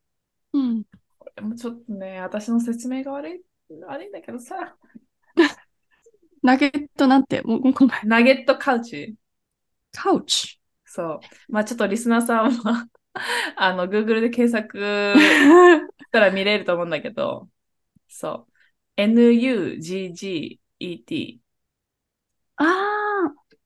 [0.53, 0.85] うん。
[1.19, 3.43] これもちょっとね、私の説明が悪い、
[3.87, 4.77] 悪いんだけどさ。
[6.47, 8.09] ナゲットなんて、もうごめん。
[8.09, 9.17] ナゲットカウチ。
[9.93, 10.61] カウチ？
[10.85, 11.21] そう。
[11.49, 12.89] まあちょっとリスナーさんは、
[13.57, 14.79] あの、Google で検索
[15.19, 17.49] したら見れると思うんだけど、
[18.09, 18.53] そう。
[18.97, 20.61] N-U-G-G-E-T。
[22.57, 23.57] ああ。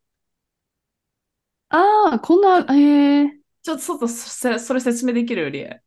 [1.69, 3.31] ああ、こんな、えー、
[3.63, 5.61] ちょっと外、そそれ説明できるより。
[5.61, 5.81] え、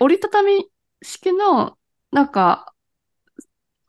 [0.00, 0.68] 折りたたみ
[1.02, 1.78] 式の、
[2.10, 2.71] なんか、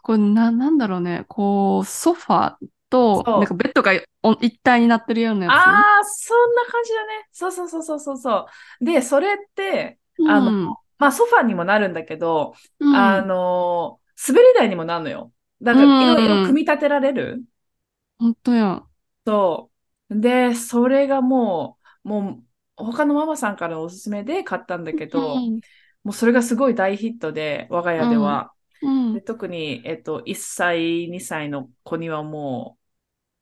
[0.04, 5.56] これな、なんだろうね、こう、ソファーと、そうなんかベッドがお一体になってるようなやあ
[6.02, 7.28] あ、そんな感じだね。
[7.32, 8.48] そうそうそうそうそうそ
[8.82, 8.86] う。
[8.86, 10.30] で、それって、つ。
[10.30, 10.66] あのうん、
[11.00, 15.32] まあソファにもなるんだけど、うんあの、滑り台にもなるのよ。
[15.62, 17.44] だから、いろいろ組み立てられる？
[18.20, 18.84] 本当や。
[19.26, 19.72] そ
[20.10, 20.20] う。
[20.20, 22.44] で、それがもう、もう、
[22.76, 25.62] 他のママさんからのおすすめで買ったんだけど、うん
[26.04, 28.52] もうそれがすごい大ヒットで、我が家では。
[28.84, 29.14] うん。
[29.14, 32.84] で特に、えっと、1歳、2歳の子にはもう、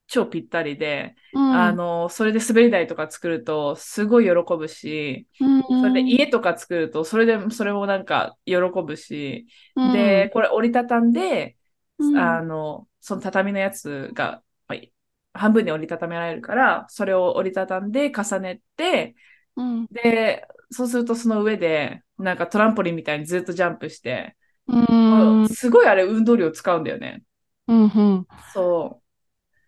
[0.08, 1.44] 超ぴったりで、うん。
[1.50, 9.92] あの、それで滑り台とか作ると、すごい喜ぶし、うんそれで家とか作ると、それで、それもなんか喜ぶし、うん。
[9.92, 11.58] で、これ折りたたんで、
[11.98, 12.38] うん。
[12.38, 14.94] あの、その畳のやつが、はい
[15.34, 19.16] 半分に折りたためられるから、それを折りたたんで重ねて、
[19.56, 19.88] うん。
[19.92, 24.38] で、そうするとその上で、なんかトランポリンみたいにずっとジャンプして、
[24.72, 27.24] うんすごいあれ運動量使うんだよね。
[27.68, 27.86] うんう
[28.20, 29.02] んそ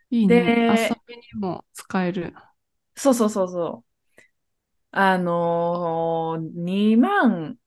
[0.09, 0.43] いいね。
[0.43, 2.33] で遊びにも使える。
[2.95, 2.99] う。
[2.99, 3.93] そうそうそうそう。
[4.91, 7.57] あのー、2万、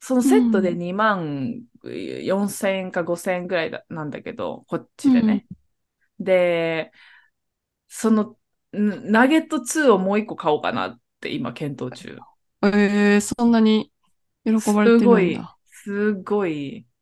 [0.00, 5.46] そのセットでうん2万4千円か5千円ぐらいだなんだけど、こっちでね。
[6.20, 6.92] で、
[7.88, 8.38] その、
[8.76, 12.18] んナゲット2をもう一個買おうかなって今検討中。
[12.62, 13.92] えー、そんなに
[14.44, 15.38] 喜ばれてるんだ。、すごい、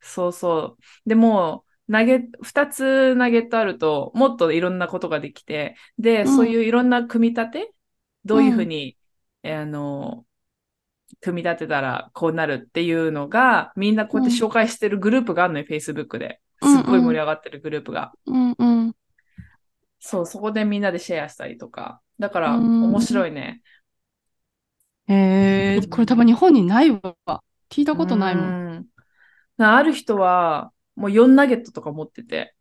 [0.01, 1.09] そうそう。
[1.09, 7.73] でも、ナゲ二つナゲットあると、もっといろんなことができて、で、うんそういういろんな組み立て、
[8.25, 8.97] どういうふうに、
[9.43, 10.25] えあの、
[11.21, 16.41] 組み立てたらこうなるっていうのが、みんなこうやって紹介してるグループがあるのよ、Facebook で。
[16.63, 18.13] すっごい盛り上がってるグループが。
[18.27, 18.97] うんうん。
[20.01, 22.01] そう、そこでみんなでシェアしたりとか。
[22.19, 23.63] だから、うん面白いね。
[25.09, 27.43] えー、これ多分日本にないわ。
[27.71, 28.77] 聞いたことないもん。
[28.79, 28.87] ん。
[29.59, 32.55] ある人は、もう4ナゲットとか持ってて。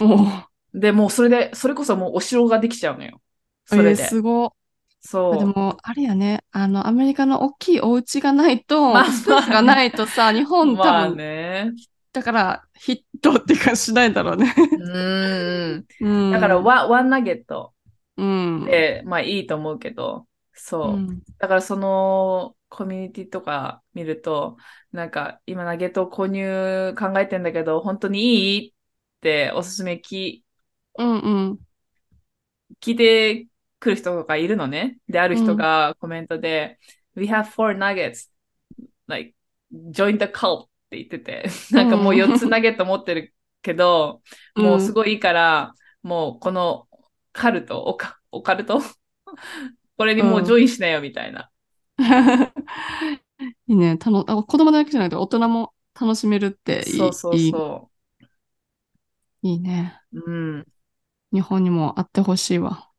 [0.00, 3.20] おで、もうそれで、それこそもうお城ができちゃうのよ。
[3.66, 4.04] それえー、で。
[4.04, 4.54] すご
[5.00, 5.36] そう。
[5.36, 5.38] い。
[5.38, 11.72] でも、あれやね、あの、アメリカの大きいお家がないと、 まあスペースがないとさ、日本多まあ分、ね。
[12.12, 14.54] だからヒットっていうかしないだろうね。
[14.58, 14.98] う
[15.78, 15.86] ん。
[16.00, 16.32] うん。
[16.32, 17.74] だからワ、ワンナゲット
[18.16, 18.64] うん。
[18.64, 20.94] で、まあいいと思うけど、そう。
[20.94, 24.56] うんだからそのコミュニティとか見ると、
[24.92, 28.72] なんか今ナゲット購入考えてんだけど、本当にいいっ
[29.20, 30.44] ておすすめき
[30.98, 31.58] うんうん。
[32.80, 33.46] 聞いて
[33.78, 34.98] くる人とかいるのね。
[35.08, 36.78] で、ある人がコメントで、
[37.14, 38.30] We have four nuggets.
[39.06, 39.34] Like,
[39.90, 44.22] join the cult って言ってて、なんかもう4つナゲット持ってるけど、
[44.56, 46.88] もうすごいいいから、もうこの
[47.32, 48.80] カルト、オカオカルト？
[49.96, 51.50] これにもうジョインしなよみたいな。
[53.68, 53.96] いいね。
[53.98, 57.08] たのあ子供だけじゃなくて大人も楽しめるっていい。
[57.08, 57.90] そうそういいそ
[59.42, 60.00] いいね。
[60.12, 60.20] う。
[60.30, 60.66] うん。
[61.32, 62.90] 日本にもあってほしいわ。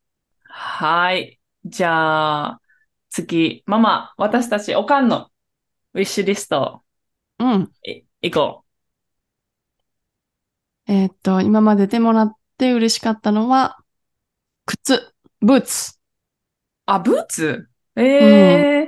[0.43, 1.39] はい。
[1.65, 2.61] じゃあ、
[3.09, 5.31] 次、ママ、私たちおかんの
[5.93, 6.83] ウィッシュリスト
[7.39, 7.73] うん。
[7.83, 8.65] い行こ
[10.87, 13.77] えーっと、今まででもらって嬉しかったのは、
[14.65, 15.99] 靴、ブーツ。
[16.85, 17.69] あ、ブーツ？
[17.95, 18.78] ええ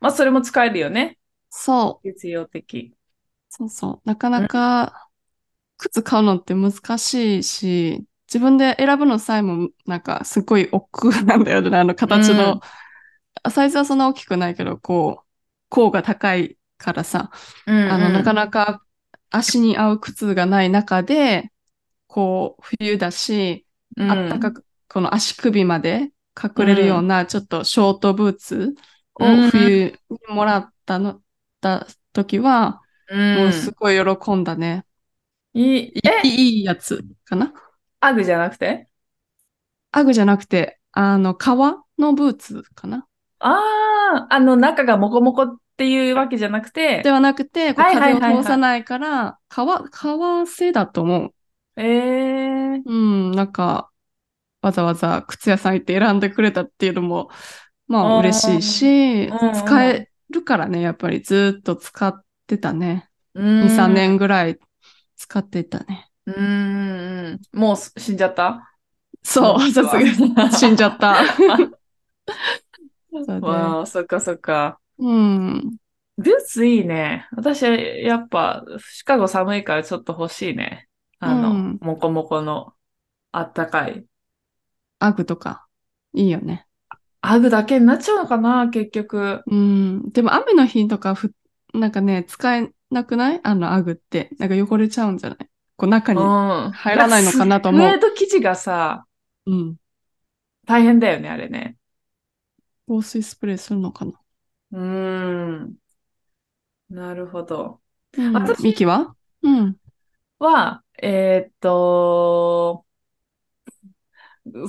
[0.00, 1.18] まあ、それも使えるよね。
[1.50, 2.08] そう。
[2.08, 2.94] 実用的。
[3.48, 4.08] そうそう。
[4.08, 5.08] なかなか
[5.78, 11.76] 靴買うのって難しいし、自分で選ぶのさえもなんかすごい億劫なんだよね。
[11.76, 12.60] あの形の。
[13.50, 15.26] サイズはそんな大きくないけど、こう、
[15.68, 17.30] 甲が高いからさ、
[17.66, 18.82] うんうんあの、なかなか
[19.30, 21.52] 足に合う靴がない中で、
[22.06, 23.66] こう、冬だし、
[23.96, 28.74] うんあったかく、この足首まで隠れるような、ちょっとショートブーツ
[29.18, 31.20] を冬にもらったの、
[31.60, 34.84] た時は、うんもうすごい喜んだね。
[35.54, 35.92] いい、い
[36.24, 37.52] え、いやつかな。
[38.00, 38.88] アグじゃなくて？
[39.92, 43.06] アグじゃなくて、あの、革のブーツかな。
[43.38, 47.02] ああ、あの中がモコモコっていうわけじゃなくて？
[47.02, 51.34] で、はなくて、こう風を通さないから、革、革製だと思う。
[51.76, 53.90] ええうん、なんか、
[54.62, 57.30] わざわざ靴屋さん行って選んでくれたっていうのも、
[57.88, 63.08] まあ嬉しいし、使えるからね、やっぱりずっと使ってたね。
[63.34, 63.62] うん。
[63.64, 64.58] 2、3年ぐらい
[65.16, 66.10] 使ってたね。
[66.26, 67.40] うん。
[67.52, 68.72] もう死んじゃった？
[69.22, 70.10] そう、うんさすがに
[70.52, 71.16] 死んじゃった。
[73.12, 74.78] そうねわあ、そっかそっか。
[74.98, 75.76] うん。
[76.18, 77.28] ブーツいいね。
[77.32, 80.88] 私、やっぱ、シカゴ寒いからちょっと欲しいね。
[81.18, 82.72] あの、うんモコモコの、
[83.32, 84.04] あったかい。
[84.98, 85.66] アグとか、
[86.14, 86.65] いいよね。
[87.28, 89.42] アグだけになっちゃうのかな、結局。
[89.46, 90.10] うん。
[90.12, 91.32] でも雨の日とかふ、
[91.74, 93.40] なんかね、使えなくない？
[93.42, 94.30] あのアグって。
[94.38, 95.38] なんか汚れちゃうんじゃない？
[95.76, 96.20] こう中に。
[96.20, 96.70] うん。
[96.72, 99.06] 入らないのかなと思うスウェード生地がさ、
[99.46, 99.76] うん。
[100.66, 101.76] 大変だよね、あれね。
[102.86, 104.12] 防水スプレーするのかな？
[104.72, 104.80] うー
[105.64, 105.74] ん。
[106.88, 107.80] なるほど。
[108.16, 109.14] うん私ミキは？
[109.42, 109.76] うん。
[110.38, 112.85] は、えーっと、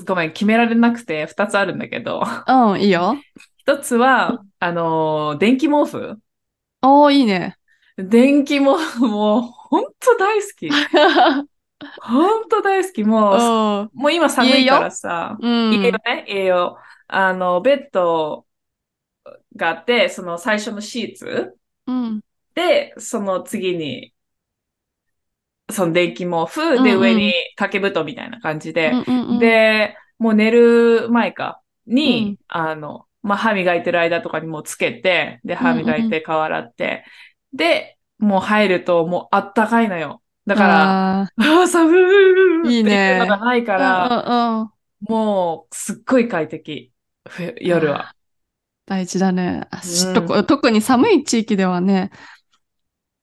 [0.05, 3.15] ごめん、決められなくて二つあるんだけど、うん、いいよ。
[3.57, 6.17] 一つは、あのー、電気毛布
[6.82, 7.57] おー、いいね。
[7.97, 10.69] 電気毛布もう本当大好き。
[12.01, 13.03] 本当大好き。
[13.03, 14.01] もう、うん。
[14.01, 15.73] もう今寒いからさ、うん。
[15.73, 16.80] 家よね、家よ。
[17.07, 18.45] あの、ベッド
[19.55, 22.21] があって、その最初のシーツうん。
[22.55, 24.13] で、その次に、
[25.70, 28.93] その電気毛布で上に掛け布団みたいな感じで、
[29.39, 37.03] で、もう寝る前かに、うんあの、まあ、歯磨いてる間とかにもうつけて、で、歯磨いて顔洗って、
[37.53, 40.22] で、もう入るともうあったかいのよ。
[40.45, 41.97] だから、あああ、 寒
[42.72, 44.72] いっていうのがないかーら。
[45.01, 46.91] もうすっごい快適。
[47.28, 48.13] ふ夜は。
[48.86, 49.68] 大事だね。
[49.70, 49.82] あ
[50.30, 52.11] うん特に寒い地域ではね、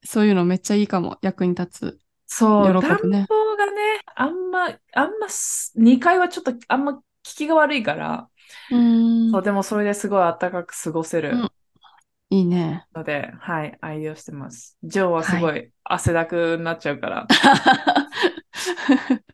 [0.04, 1.18] そういうのめっちゃいいかも。
[1.22, 2.03] 役に立つ。
[2.36, 3.26] そう、喜ぶ暖房ね
[3.56, 8.28] がね、あんま、あんます、2階はちょっとあんま効きが悪いから、
[8.70, 11.50] うんそう、でもそれですごい暖かく過ごせるうん
[12.30, 12.86] いいね。
[12.94, 14.76] ので、はい、愛用してます。
[14.84, 17.26] ジョーはすごい汗だくになっちゃうから。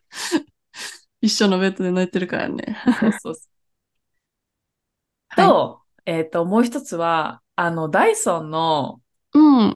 [1.21, 2.77] 一緒のベッドで寝てるからね。
[2.91, 3.43] そうそうそう。
[5.29, 9.01] はいと、えっと、もう一つは、あの、ダイソンの
[9.33, 9.39] う
[9.69, 9.75] ん。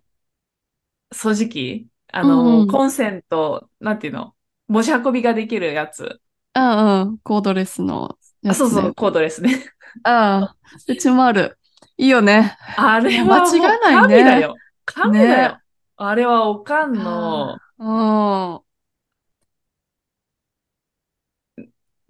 [1.12, 4.34] 掃除機、あの、うんコンセント、なんていうの？
[4.70, 6.22] 持ち運びができるやつ。
[6.56, 7.18] うんうん。
[7.20, 8.66] コードレスのやあ、つ、ね。
[8.66, 9.66] そうそう、コードレスね。
[10.04, 10.56] ああ、
[10.88, 11.58] うちもある。
[11.98, 12.58] いいよね。
[12.78, 14.56] あれは間違いないね神だよ。
[14.86, 15.50] 神だよ。
[15.54, 15.58] ね
[15.98, 18.60] あれはおかんの、うん。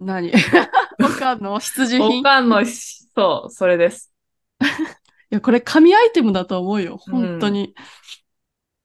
[0.06, 0.32] 何？
[0.98, 1.58] わかんの？
[1.58, 2.20] 必需品？
[2.20, 4.12] おかんの、そう、それです。
[5.30, 6.96] いや、これ神アイテムだと思うよ。
[6.96, 7.74] 本当に。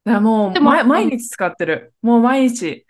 [0.03, 1.93] だもう、でもま毎日使ってる。
[2.01, 2.85] もう毎日。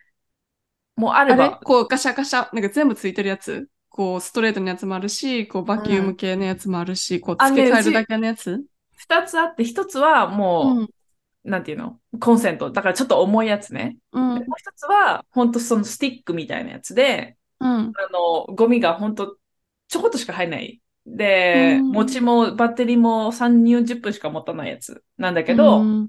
[0.95, 1.49] もうあれあれ？
[1.49, 1.59] ば。
[1.63, 3.67] こうガシャガシャ、なんか全部ついてるやつ？
[3.89, 8.63] こうストレートのやつもあるし、こうバキューム系のやつもあるし、こうあ付け替えねるだけのやつ？
[8.95, 10.89] 二つあって、一つはもう、うん。
[11.43, 11.99] なんていうの？
[12.19, 12.71] コンセント。
[12.71, 13.97] だからちょっと重いやつね。
[14.11, 14.45] うんで。
[14.45, 17.69] もう一つは、ほんとそのスティックみたいなやつで、うん。
[17.69, 19.37] あの、ゴミがほんと
[19.87, 20.79] ちょこっとしか入んない。
[21.07, 26.07] で、うん持ちもバッテリーも3、40分しか持たないやつなんだけど、うん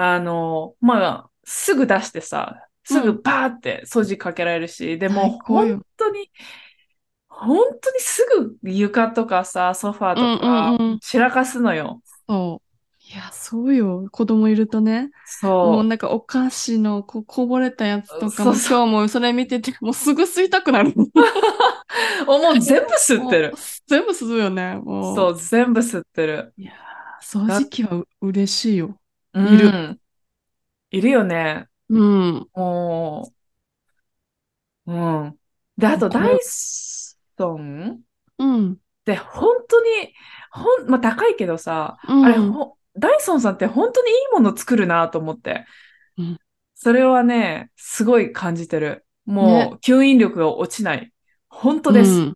[0.00, 6.30] あの、まあ、すぐ出してさ、すぐうんバーって掃除かけられるし、でも最高よ本当に、
[7.28, 8.24] 本当にす
[8.62, 12.02] ぐ床とかさ、ソファーとうんかうんうん散らかすのよ。
[12.28, 12.68] そう。
[13.00, 14.08] いや、そうよ。
[14.10, 15.10] 子供いるとね。
[15.60, 15.84] もそうう。
[15.84, 20.92] なんかお菓子のこうこぼれたやつとかもそうそう今日もそれ見てて、もうすぐ吸いたくなる。
[22.26, 23.60] おもう全部吸ってる もう。
[23.86, 24.76] 全部吸うよね。
[24.76, 25.16] もう。
[25.16, 26.54] そう、全部吸ってる。
[26.56, 28.98] いやー、掃除機はう嬉しいよ。
[29.46, 30.00] いるる。
[30.90, 31.66] いるよね。
[31.88, 32.48] うん。
[32.54, 33.32] も
[34.86, 35.38] う、うん。
[35.76, 38.00] で、あと、ダイソン？
[38.38, 38.72] うん。
[38.72, 39.88] って本当に、
[40.50, 45.66] ほん、まあ、高いけどさ、うんあれ、ほ、ダイソンさんって本当にいいもの作るなと思って。
[46.16, 46.38] うん
[46.80, 49.04] それはね、すごい感じてる。
[49.26, 51.12] もねう、吸引力が落ちない。
[51.48, 52.10] 本当です。
[52.10, 52.34] うん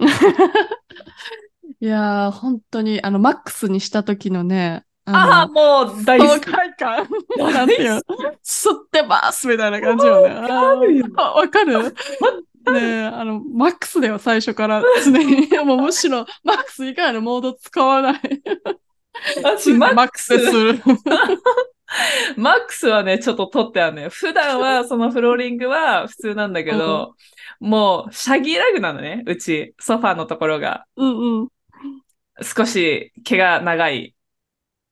[1.78, 6.44] いやー、本当に、あの、マックスにした時のね、ああ、の、もう大好き。
[6.46, 7.08] 爽快感。
[7.38, 8.00] なんていうの？
[8.44, 10.34] 吸ってますみたいな感じよね。
[10.34, 10.48] わ
[10.78, 11.94] かるよあーわかる？
[12.72, 15.46] ねえ、あの、マックスだよ、最初から常に。
[15.64, 18.20] もうむしろ、マックス以外のモード使わない。
[19.44, 20.80] 私、マックス、する。
[22.36, 24.10] マックスはね、ちょっと取ってあるのよ。
[24.10, 27.14] 普段は、そのフローリングは普通なんだけど、
[27.60, 30.86] もう、シャギーラグなのね、うち、ソファーのところが。
[30.96, 31.48] うんうん。
[32.42, 34.15] 少し毛が長い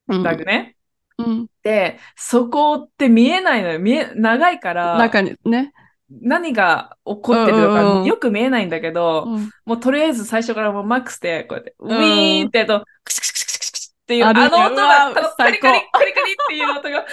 [0.08, 0.76] うんラグね。
[1.18, 1.46] うん。
[1.62, 3.78] で、そこって見えないのよ。
[3.78, 5.72] 見え、長いから、中にね。
[6.10, 17.04] 何が起こってるのかよく見えないんだけど、うんもうとりあえず最初からもうマックスで、こうやって、ウんィーンってと、クシクシクシクシクシっていう、あの音うが、わあのカリカリ、カリカリっていう音が、ああ、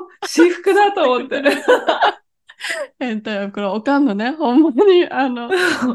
[0.00, 1.42] もう、私服だと思って。
[2.98, 5.48] 変態はこれ、おかんのね、ほんまに、あの、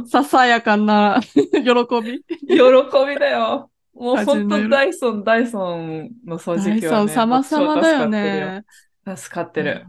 [0.07, 1.59] ささやかな喜
[2.01, 2.23] び。
[2.47, 3.69] 喜びだよ。
[3.95, 8.63] もう始本当ダイソン、ダイソンの掃ダイ除機はね、ソン様々だよね。
[9.15, 9.85] 助かってる。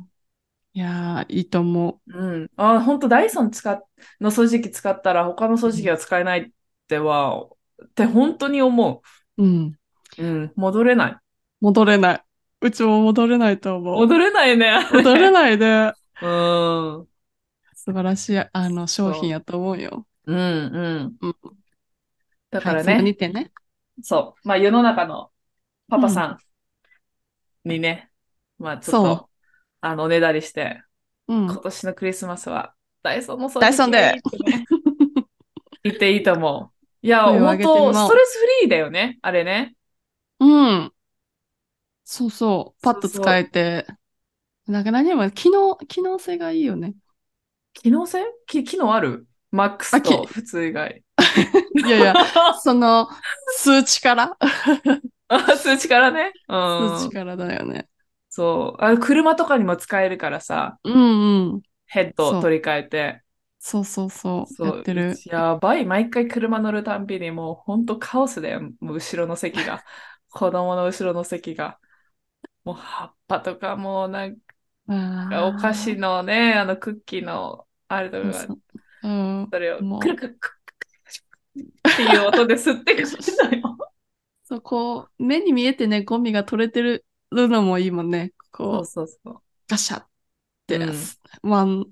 [0.72, 2.50] いやー、いいと思うん。
[2.56, 3.82] あ、本当ダイソン使っ、
[4.20, 6.48] の掃除機使ったら他の掃除機は使えないっ
[6.86, 7.44] ては、
[7.84, 9.02] って本当に思
[9.36, 9.42] う。
[9.42, 9.76] うん。
[10.18, 10.22] う。
[10.22, 10.52] うん。
[10.54, 11.16] 戻れない。
[11.60, 12.22] 戻れない。
[12.60, 13.96] うちも戻れないと思う。
[13.96, 14.86] 戻れないね。
[14.92, 15.92] 戻れないで、
[16.22, 17.08] うん。
[17.74, 20.06] 素晴らしい、あの、商品やと思うよ。
[20.26, 21.36] うん、うんうん。
[22.50, 23.50] だからね、2点ね。
[24.02, 24.48] そう。
[24.48, 25.30] まあ世の中の
[25.88, 26.38] パパさ
[27.64, 28.10] んにね、
[28.58, 29.30] まあちょっそと、
[29.80, 30.82] あの、おねだりして、
[31.28, 31.46] うん。
[31.46, 34.20] 今年のクリスマスはダイソンの掃除機ダイソンで
[35.84, 37.06] 言っていいと思う。
[37.06, 39.74] いや、本当ストレスフリーだよね、あれね。
[40.40, 40.92] うん。
[42.04, 42.82] そうそう。
[42.82, 43.86] パッとそうそう使えて。
[44.66, 46.94] なんか何も、機能、機能性がいいよね。
[47.72, 48.24] 機能性？
[48.46, 49.26] き機能ある？
[49.50, 51.02] マックスあとき普通以外。
[51.84, 52.14] いやいや、
[52.62, 53.08] その、
[53.46, 54.36] 数値から、
[55.28, 56.32] あ 数値からね。
[56.48, 56.56] うん。
[56.64, 57.88] 数値からだよね。
[58.28, 58.84] そう。
[58.84, 61.62] あ車とかにも使えるからさ、うんうん。
[61.86, 63.22] ヘッドを取り替えて。
[63.58, 64.64] そうそうそう。
[64.64, 65.22] そうやってる。
[65.24, 65.84] やばい。
[65.84, 68.60] 毎回車乗るたんびにもうほんとカオスだよ。
[68.80, 69.84] もう後ろの席が。
[70.30, 71.80] 子供の後ろの席が。
[72.64, 74.40] もう葉っぱとかもうなん
[74.88, 74.94] あ
[75.28, 78.58] かお菓子のね、あのクッキーのあれとかがそ
[79.02, 79.52] うん。
[79.52, 80.55] それをもうくるくるくるくる
[81.62, 83.08] っていう音で吸ってくる
[83.50, 83.76] のよ。
[84.44, 88.32] そう、こう、目に見えてね、ゴミが取れてるのもいいもんね。
[88.54, 89.42] そうこう、そうそう。
[89.68, 90.06] ガシャっ
[90.66, 90.94] て、うん
[91.42, 91.86] ワン、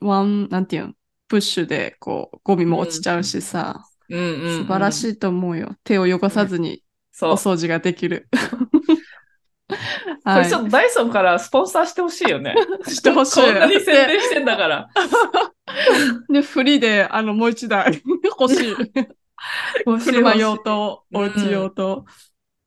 [0.00, 0.96] ワン、なんていうん、
[1.28, 4.58] プッシュで、こう、ゴミも落ちちゃうしさ、うん。
[4.58, 5.76] 素晴らしいと思うよ。
[5.84, 6.82] 手を汚さずに。
[7.22, 8.28] お掃除ができる。
[10.16, 12.54] こはいれちょっとダイソンからスポンサーしてほしいよね。
[12.86, 13.40] してほしい。
[13.42, 14.88] こんなに宣伝してんだから。
[16.28, 18.02] で、 フリーで、あの、もう一台
[18.38, 18.76] 欲しい。
[20.04, 22.04] 車用と、お家用と。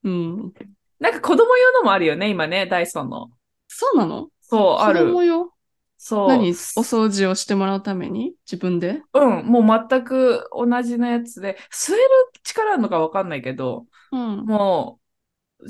[0.03, 0.53] うん。
[0.99, 3.29] なんか子供用のもあるよね、今ね、ダイソンの。
[3.67, 4.29] そうなの？
[4.41, 5.27] そう、あ子供る。
[5.27, 5.51] 用？
[5.97, 6.27] そう。
[6.29, 6.49] 何？
[6.49, 8.33] お掃除をしてもらうために？
[8.45, 9.01] 自分で？
[9.13, 12.01] うん、もう全く同じのやつで、吸える
[12.43, 14.45] 力あるのかわかんないけど、うん。
[14.45, 15.02] もう、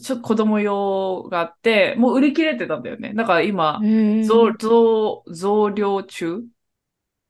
[0.02, 3.14] ちょっと子供用があって、もう売り切れてたんだよね。
[3.14, 3.80] だから今、
[4.22, 6.44] 増、増、増量中？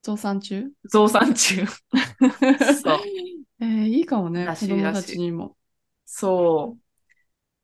[0.02, 0.72] 増産中？
[0.90, 1.66] 増産中。
[1.66, 3.00] そう。
[3.62, 5.56] えーいいかもね、らし子供たちにも。
[6.06, 6.82] そう。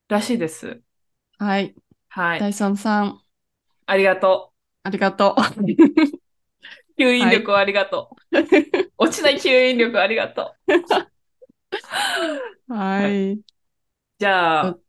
[0.07, 0.81] らしいです。
[1.37, 1.75] はい。
[2.09, 2.39] はい。
[2.39, 3.21] ダイソンさん、
[3.85, 7.01] ありがとありがとう。
[7.01, 8.35] 吸引力をありがとう。
[8.97, 10.73] 落ちない吸引力ありがとう。
[12.67, 12.73] う。
[12.73, 13.41] はい。
[14.19, 14.83] じゃあう、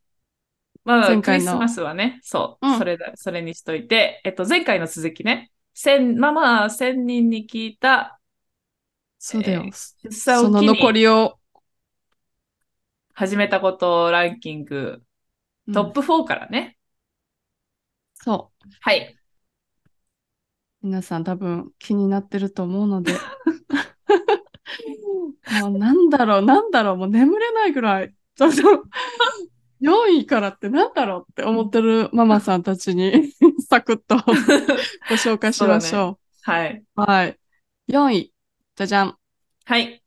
[0.99, 8.21] まあ、ク前回のリスマスはね、そう、うんそれだ、それにしといて、えっと、前回の続きね、千、まあまあ、千人に聞いた、
[9.19, 9.63] そうだよ。
[9.67, 11.39] え出産その残にりを、
[13.15, 15.03] 始めたことランキング、
[15.73, 16.77] トッうんプ4からね。
[18.15, 18.69] そう。
[18.81, 19.17] はい。
[20.83, 23.13] 皆さん多分気になってると思うので。
[25.61, 28.15] もうなんだろう、なんだろう、もう眠れないぐらい。
[28.35, 28.63] ちょっと、
[29.81, 33.33] 4位からってなんだろうって思ってるママさんたちに
[33.69, 34.17] サクッと
[35.09, 36.85] ご紹介しましょはい。
[36.97, 37.01] う。
[37.01, 37.39] はい。
[37.89, 38.33] 4位、
[38.77, 39.17] じゃじゃん。
[39.65, 40.03] はい。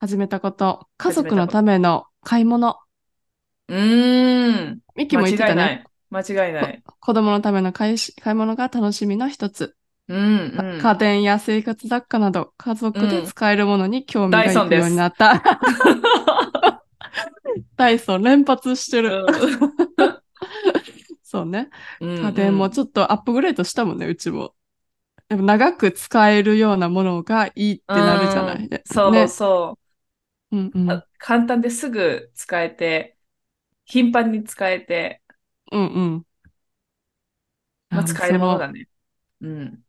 [0.00, 0.88] 始めたこと。
[0.96, 2.76] 家族のための買い物。
[3.68, 4.78] うーん。
[4.94, 5.84] ミキも言ってたね。
[6.10, 6.44] 間違いない。
[6.44, 6.82] 間違いない。
[7.00, 9.74] 子供のための買いし買い物が楽しみの一つ。
[10.08, 10.80] うんうん。
[10.80, 15.42] 家電や生活雑貨など家族で使えるものに興味がいくようになった。
[17.76, 19.24] ダイソン連発してる。
[21.22, 21.70] そうね。
[22.00, 24.54] うん家電もちょっとアップグレードしたもんね、うちも。
[25.28, 28.58] でも長く使えるようなものがいいってなるじゃない。
[28.64, 29.88] うんねそうそう。
[30.50, 31.02] うんうん。
[31.02, 33.16] あ簡単ですぐ使えて、
[33.86, 35.22] 頻繁に使えて、
[35.72, 36.26] うんうん。
[37.92, 38.88] まあ、使えるものそだね。
[39.40, 39.84] うん。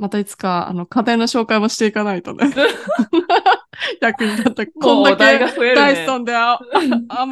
[0.00, 2.50] またいつか、あの、家電の紹介もしていかないとね。
[4.00, 4.66] 役に立った。
[4.66, 5.74] こんだけね。
[5.74, 6.58] ダイソンであ
[7.08, 7.26] あ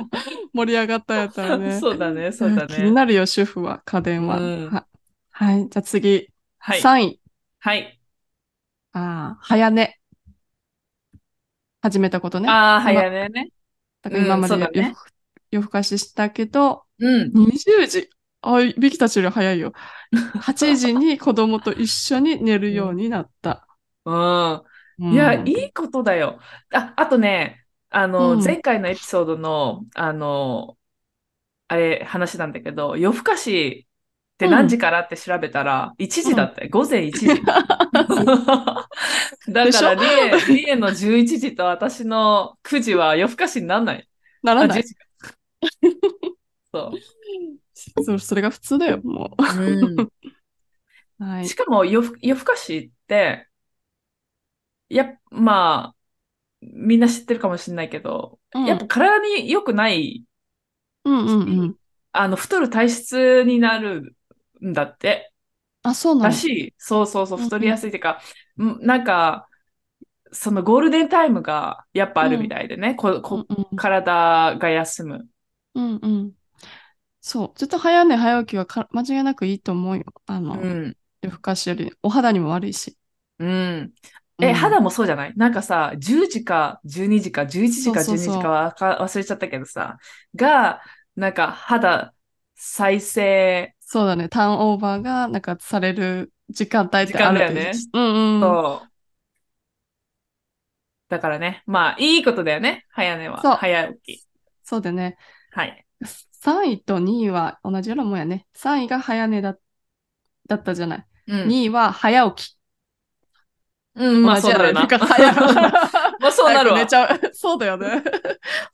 [0.53, 1.81] 盛り上がったやったらね。
[1.81, 2.91] そうだね、そうだ気にね。
[2.91, 4.39] なるよ、主婦は、家電は。
[4.39, 4.87] うんは
[5.31, 5.69] はい。
[5.69, 6.81] じゃあ次、はい。
[6.81, 7.21] 3位。
[7.61, 7.99] はい。
[8.93, 9.99] ああ、早寝。
[11.81, 12.51] 始めたことね。
[12.51, 13.49] ああ、今早めね。
[14.03, 15.07] だから今までうんそうだね夜更
[15.51, 17.33] 夜更かししたけど、うん。
[17.33, 18.11] 20時。
[18.41, 19.73] あ、ビキたちより早いよ。
[20.41, 23.67] 8時に子供と一緒に寝るようになった。
[24.05, 24.55] うん。
[24.55, 26.41] うんいや、いいことだよ。
[26.73, 30.77] あ、あとね、あの、うん前回のエピソードの、あの、
[31.69, 33.87] あれ、話なんだけど、夜更かし
[34.35, 36.69] って何時からって調べたら、1時だったよ。
[36.71, 37.43] 午前1時。
[39.49, 44.09] だから、リエ、リエの11時と私の9時は夜更かしにならない。
[44.45, 44.85] あ、ならない10。
[44.85, 44.95] 時
[46.73, 46.99] か。
[47.97, 49.43] そそそれが普通だよ、もう。
[49.45, 50.11] うんう。
[51.19, 51.55] はいし。
[51.55, 53.49] かも夜ふ、夜更かしって、
[54.89, 55.97] やっまあ、
[56.63, 60.25] みんな知ってるかもしれないけど、うんやっぱ体に良くない、
[61.05, 61.77] うんうんうん。
[62.13, 64.17] あの、太る体質になる
[64.65, 65.33] んだって。
[65.83, 66.29] あ、そうなの？
[66.29, 66.75] らしい。
[66.79, 68.21] そうそうそう、うんうん太りやすいっていうか、
[68.61, 69.49] んなんか、
[70.33, 75.29] そのゴールデンタイムがやっぱあるみたいでね、ここうんうん体が休む。
[75.75, 76.38] うんうん。
[77.21, 77.59] そう。
[77.59, 80.05] 絶対早寝早起きはか間違いなくいいと思うよ。
[80.27, 80.97] あの、うん。
[81.23, 82.97] 夜更かしより、お肌にも悪いし。
[83.39, 83.95] うん。
[84.41, 85.33] え、うん肌もそうじゃない？
[85.37, 89.99] なんかさ、10時か12時か11時か12そうそうそう時かはか忘れちゃったけどさ、
[90.35, 90.83] が、
[91.17, 92.15] なんか肌
[92.55, 94.29] 再生、そうだね。
[94.29, 98.61] ターンオーバーが、なんかされる時間帯ってあるだよねうんうん。
[98.63, 98.93] そう。
[101.09, 103.45] だからね、まあ、いいことだよね、早寝は。
[103.45, 104.25] そう早起き。
[104.65, 105.17] そうだね。
[105.51, 105.85] はい。
[106.43, 108.47] 3位と2位は同じようなもんやね。
[108.55, 109.57] 3位が早寝だ
[110.49, 111.07] だったじゃない。
[111.29, 111.49] うん。
[111.49, 112.59] 2位は早起き。
[113.95, 114.41] うん、まあ。
[114.41, 114.87] そうだよな。
[116.21, 116.77] まあ、そうなるわ。
[116.77, 117.21] 早く寝ちゃう。
[117.35, 118.03] そうだよね。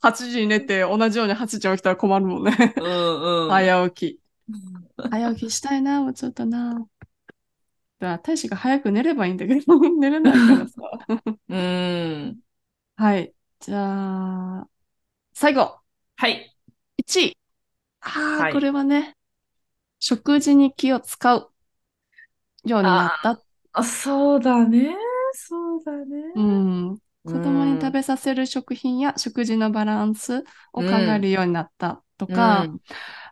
[0.01, 2.73] 8時に寝て同じように8時に起きたら困るもんね。
[2.77, 3.49] うんうん。
[3.49, 4.19] 早起き。
[5.09, 6.75] 早起きしたいな、もうちょっとな。
[6.75, 6.87] だか
[7.99, 10.81] ら大使が早く寝ればいいんだけど、 寝れないからさ。
[11.49, 12.39] うん。
[12.95, 13.33] はい。
[13.59, 14.67] じゃあ、
[15.33, 15.79] 最後、
[16.17, 16.55] はい。
[16.97, 17.37] 1位。
[18.13, 19.15] ああ、はいこれはね、
[19.99, 21.51] 食事に気を使う
[22.65, 23.41] ようになった。
[23.73, 24.95] あ、そうだね。
[25.33, 26.23] そうだね。
[26.35, 26.99] うん。
[27.25, 30.43] 子供に食べさせる食品や食事のバランス
[30.73, 32.81] を考えるようになったとか、うん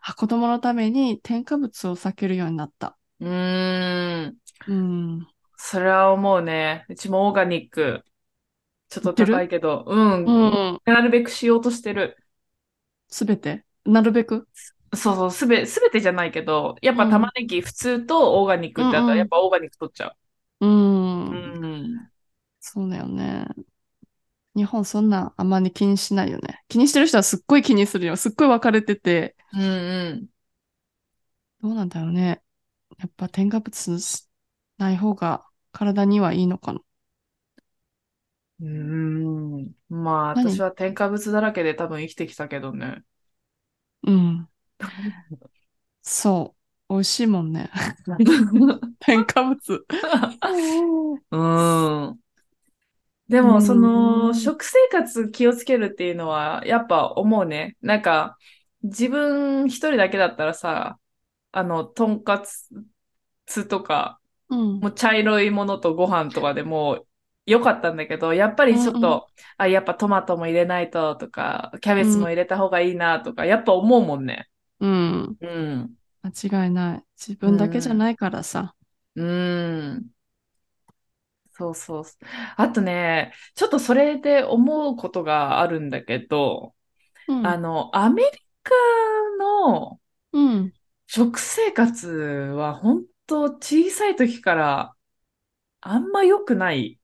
[0.02, 2.98] あ子供のために添加物を避けるようになった。
[3.20, 4.38] うーん。
[4.66, 5.26] うん。
[5.56, 6.84] それは思うね。
[6.88, 8.04] うちもオーガニック。
[8.90, 9.96] ちょっと高いけど、う
[10.26, 10.26] ん。
[10.26, 10.32] う
[10.74, 10.80] ん。
[10.86, 12.18] なるべくしようとしてる。
[13.08, 13.64] すべて？
[13.86, 14.48] なるべく？
[14.94, 20.66] そうそう、すべ、すべてじゃないけど、やっぱうん玉ねぎ普通とオーガニックってあったら、やっぱオーガニック取っちゃう。
[20.66, 20.66] う。
[20.66, 21.30] ん。
[21.36, 22.10] うん。
[22.60, 23.46] そうだよね。
[24.56, 26.62] 日本そんなあんまり気にしないよね。
[26.68, 28.16] 気にしてる人はすっごい気にするよ。
[28.16, 30.28] すっごい分かれてて、うんうん。
[31.62, 32.42] どうなんだろうね。
[32.98, 34.28] やっぱ添加物
[34.78, 36.80] ない方が体にはいいのかな。
[38.60, 39.74] うーん。
[39.88, 40.44] まあ、何？
[40.50, 43.04] 私は添加物だらけで多分生きてきたけどね。
[44.06, 44.48] うん。
[46.02, 46.54] そ
[46.88, 46.94] う。
[46.94, 47.70] 美味しいもんね。
[49.00, 49.86] 添加物。
[51.30, 51.36] う
[52.10, 52.18] ん。
[53.28, 57.76] でも、うんその、食生活気をつけるっていうのは、やっぱ思うね。
[57.80, 58.36] なんか、
[58.82, 60.98] 自分一人だけだったらさ、
[61.52, 62.44] あの、とんか
[63.46, 64.20] つとか、
[64.50, 64.80] うん。
[64.80, 67.06] もう茶色いものとご飯とかでも
[67.46, 69.24] 良かったんだけど、やっぱりちょっと、うんうん
[69.58, 74.48] あ、やっぱトマトも入れないととか、キャベツも入れた方がいいなとか、やっぱ思うもんね。
[74.80, 75.38] うん。
[75.40, 75.96] うん。
[76.22, 77.04] 間違いない。
[77.16, 78.74] 自分だけじゃないからさ。
[79.16, 80.14] うん。
[81.52, 82.04] そうそう。
[82.56, 86.74] あとね、ちょっとそれで思うことがあるんだけど、
[87.26, 87.50] うん。
[87.50, 88.30] あの、アメリ
[88.62, 88.72] カ
[89.38, 90.00] の
[90.32, 90.74] うん。
[91.06, 94.94] 食生活は本当小さい時から
[95.82, 97.00] あんま良くない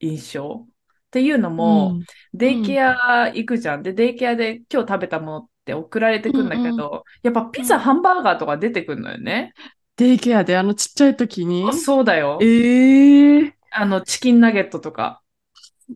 [0.00, 0.66] 印象？
[0.66, 2.04] っていうのも、うん
[2.34, 3.82] デイケア行くじゃん。
[3.82, 9.54] で、デイケアで今日食べたものって送られてくんだけど、やっぱピザ、ハンバーガーとか出てくるのよね。
[9.96, 11.66] デイケアであのちっちゃい時に？
[11.68, 12.38] あそうだよ。
[12.42, 15.22] ええあの、チキンナゲットとか。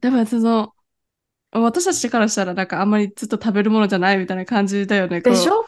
[0.00, 0.72] でもその、
[1.52, 5.20] 私たちからしたらなんかあんまりずっと食べるものじゃないみたいな感じだよね。
[5.20, 5.66] でしょ？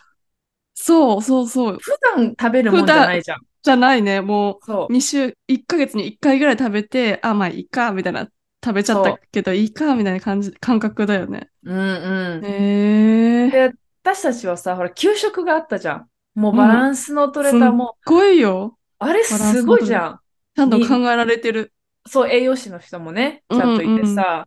[0.75, 1.79] そうそうそう。
[1.81, 3.39] 普段食べるもんじゃないじゃん。
[3.65, 4.21] じゃないね。
[4.21, 4.93] もそうう、。
[4.93, 8.29] 2週、1ヶ月に1回ぐらい食べて、あ、まあいいか、みたいな。
[8.65, 11.51] 食べちゃったけど、いいか、みたいな感じ、感覚だよね。
[11.65, 12.45] うんうん。
[12.45, 13.51] へえ。
[13.51, 13.73] で、
[14.03, 16.09] 私たちはさ、ほら、給食があったじゃん。
[16.35, 18.79] もうバランスの取れた、うんもう、すっごいよ。
[18.99, 20.21] あれすごいじゃん。
[20.57, 21.73] ちゃんと考えられてる。
[22.07, 24.47] そう、栄養士の人もね、ちゃんといてさ、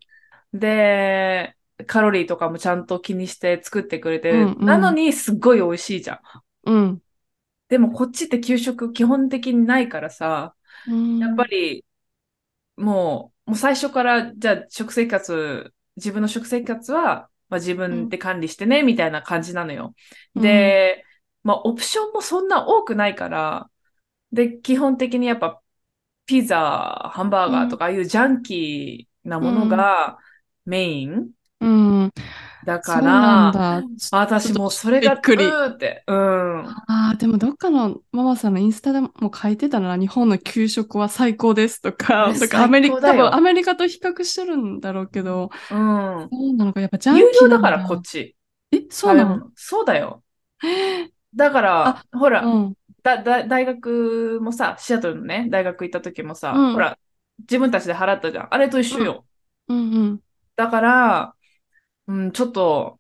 [0.54, 6.20] で、カロリーとかもちゃんと気にして作ってくれて、うんうんなのにすっごい美味しいじゃん。
[6.66, 7.02] うん。
[7.70, 10.56] でもこっちって給食基本的にないからさ、
[11.20, 11.86] やっぱり、
[12.78, 19.96] もう、もう最初から、じゃあ食生活、自分の食生活は、まあ、自分で管理してね、みたいな感じなのよ。
[20.36, 21.06] で、
[21.44, 23.70] まあ、オプションもそんな多くないから、
[24.32, 25.62] で、基本的にやっぱ、
[26.26, 30.20] ピザ、ハンバーガーとか、ああいうジャンキーなものが
[30.66, 31.32] メイン
[31.62, 32.06] うん。
[32.06, 32.12] うん。
[32.68, 33.82] だから、だ。
[34.12, 36.66] 私もうそれが、びっくりって、うん。
[36.66, 46.30] ああ、でもどっかのママさんのインスタでも書いてたな、日本の給食は最高ですとか、えとかアメリカ、多分アメリカと比較してるんだろうけど、うん。
[46.32, 48.36] そうなのか、やっぱジャンキ有ーなん料だから、こっち。
[48.72, 49.52] え、そうなの？
[49.56, 50.24] そうだよ。
[51.36, 52.74] だから、ほら、うん。
[53.04, 56.98] だ、だ、大学もさ、シアトルのね、大学行った時もさ、うんほら、
[57.40, 58.54] 自分たちで払ったじゃん。
[58.54, 59.26] あれと一緒よ。
[59.68, 60.22] うんうん。
[60.56, 61.36] だから、
[62.08, 63.00] うん、ちょっと、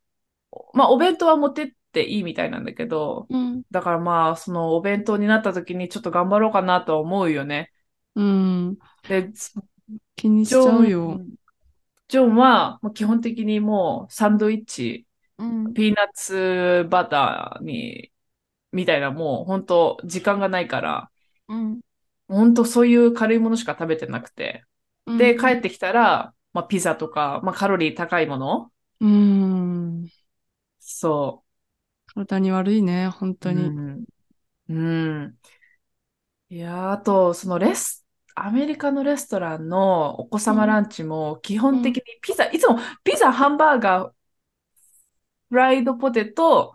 [0.73, 3.63] まあ、お弁当は持ってっていいみたいなんだけど、うん。
[3.71, 7.71] だからまあ、そのお弁当になった時にちょっと頑張ろうかなとは思うよね。
[8.15, 8.77] うん。
[9.07, 9.31] で、
[10.15, 11.21] 気にしちゃうよ。
[12.07, 15.07] ジョンはもう基本的にもうサンドイッチ、
[15.37, 15.73] うん。
[15.73, 18.11] ピーナッツバターに、
[18.71, 21.11] みたいなもう本当時間がないから、
[21.47, 21.79] うん。
[22.27, 24.63] 本当そういう軽いものしか食べてなくて。
[25.05, 30.07] で、帰っってきたら、まあ、ピザとか、まあ、カロリー高いものうん。
[30.81, 31.43] そ
[32.15, 33.47] 体に悪いね、本う。
[33.47, 33.73] 当に。
[33.89, 34.05] うん。
[34.69, 34.73] う
[35.27, 35.39] ん。
[36.49, 38.05] いやー、あと、そのレス、
[38.35, 44.13] アメリカのレストランのお子様ランチも基本的にピザ、いつもピザ、ハンバーガー、
[45.49, 46.73] フライドポテト、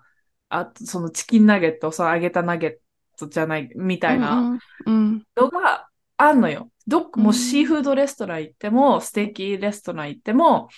[0.49, 2.79] あとそのチキンナゲット、その揚げたナゲッ
[3.19, 5.27] トじゃない、みたいなうんうん。
[5.37, 6.71] のがあんのよ。
[6.87, 10.69] どっうんもうシーフードレストラン行っても、ステーキレストラン行っても、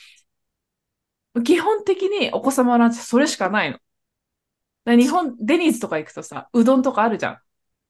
[1.43, 3.79] 基本的にお子様ランチそれしかないの。
[4.87, 7.39] 日本、デニーズとか行くとさ、うどんとかあるじゃん。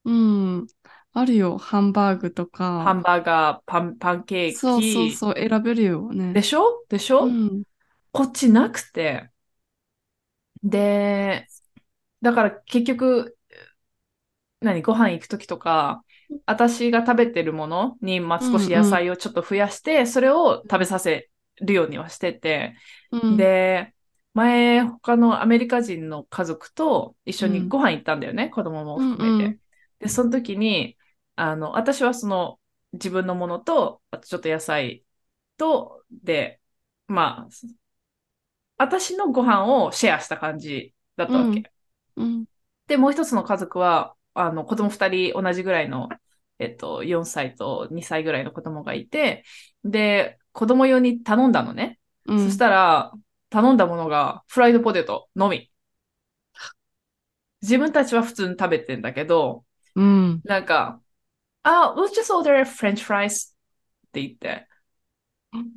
[0.04, 0.66] うん。
[1.12, 2.94] あるよ、ハンバーグとハか。
[2.94, 4.56] ンバーガー、パン、パンケーキ。
[4.58, 6.32] そうそうそう、選べるよね。
[6.32, 6.84] でしょ？
[6.88, 7.62] でしょ、うん。
[8.12, 9.30] こっちなくて。
[10.62, 11.46] で、
[12.22, 13.36] だから結局、
[14.60, 16.02] 何、ご飯行くときとか、
[16.46, 22.74] 私が食べてるものに、まあ、少し野菜をちょっと増やして、それを食べさせるようにはしてて、
[23.10, 23.94] うん、で、
[24.34, 29.44] 前、他のアメリカ人の家族と一緒にご飯行ったんだよね、子供も含めて。
[29.44, 29.60] うんうん。
[30.00, 30.96] で、その時に、
[31.36, 32.58] あの、私はその
[32.92, 35.04] 自分のものと、あとちょっと野菜
[35.56, 36.60] と、で、
[37.06, 37.66] まあ、
[38.76, 41.62] 私のご飯をシェアした感じだったわけ。
[42.16, 42.44] うん。
[42.86, 46.08] で、もう一つの家族は、あの、子供二人同じぐらいの、
[46.58, 49.44] えっと、4歳と2歳ぐらいの子供がいて、
[49.84, 51.98] で、子供用に頼んだのね。
[52.26, 52.46] うん。
[52.46, 53.12] そしたら、
[53.50, 55.70] 頼んだものがフライドポテトのみ。
[57.60, 59.64] 自分たちは普通に食べてんだけど、
[59.94, 60.40] うん。
[60.44, 61.00] なんか、
[61.62, 64.68] あ、we'll just order French fries って言って。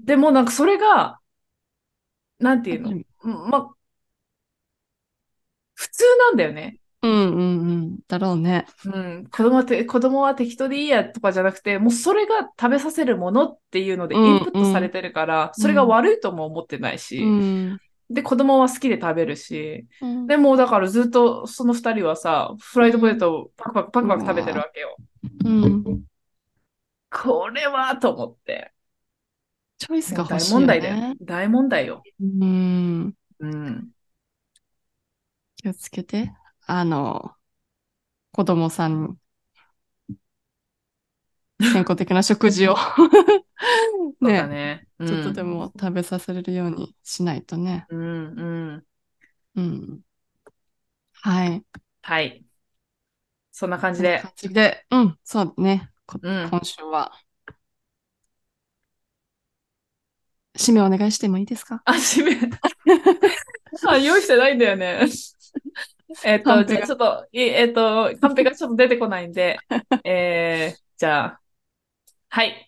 [0.04, 1.20] でもなんかそれが、
[2.40, 3.74] なんていうの、うんま、
[5.76, 6.80] 普通なんだよね。
[7.08, 8.00] うんうんうん。
[8.08, 8.66] だろうね。
[8.86, 17.80] うん、子供はて、子供は適当でいいやとかじゃなくて、もうそれが食べさせるものっていうのでうんインプットされてるから、それが悪いとも思ってないし、うん。
[18.10, 24.98] で、子供は好きで食べるし、うんでもだからずっとその二人はさ、フライドポテトをパクパクパクパク食べてるわけよ。
[25.46, 26.04] うん。
[27.10, 28.74] これはと思って。
[29.78, 31.16] チョイスが欲しいよ問題だよね。。
[31.22, 32.04] 大問題よ。
[32.20, 33.14] うん。
[33.40, 33.88] うん。
[35.56, 36.32] 気をつけて。
[36.68, 37.34] あの、
[38.32, 39.18] 子供さん
[41.60, 42.76] に 健康的な食事を
[44.22, 44.88] そうだね、ね。
[45.08, 45.56] ちょっとでも。
[45.56, 47.86] も食べさせれるようにしないとね。
[47.90, 48.00] うん、
[48.40, 48.44] う
[48.78, 48.86] ん。
[49.56, 50.02] うん。
[51.14, 51.64] はい。
[52.02, 52.44] はい。
[53.52, 54.34] そんな感じでこんな感。
[54.38, 55.90] じで、うん、そうね。
[56.06, 56.50] こうん。
[56.50, 57.12] 今週は。
[60.58, 61.82] 締めお願いしてもいいですか？
[61.86, 62.36] あ、締め。
[63.88, 65.08] あ、用意してないんだよね。
[66.24, 69.60] えっと、じゃあちょっと、いえっと、カンペがちょっと出てこないんで、
[70.04, 71.42] えー、じゃあ、
[72.30, 72.64] はい。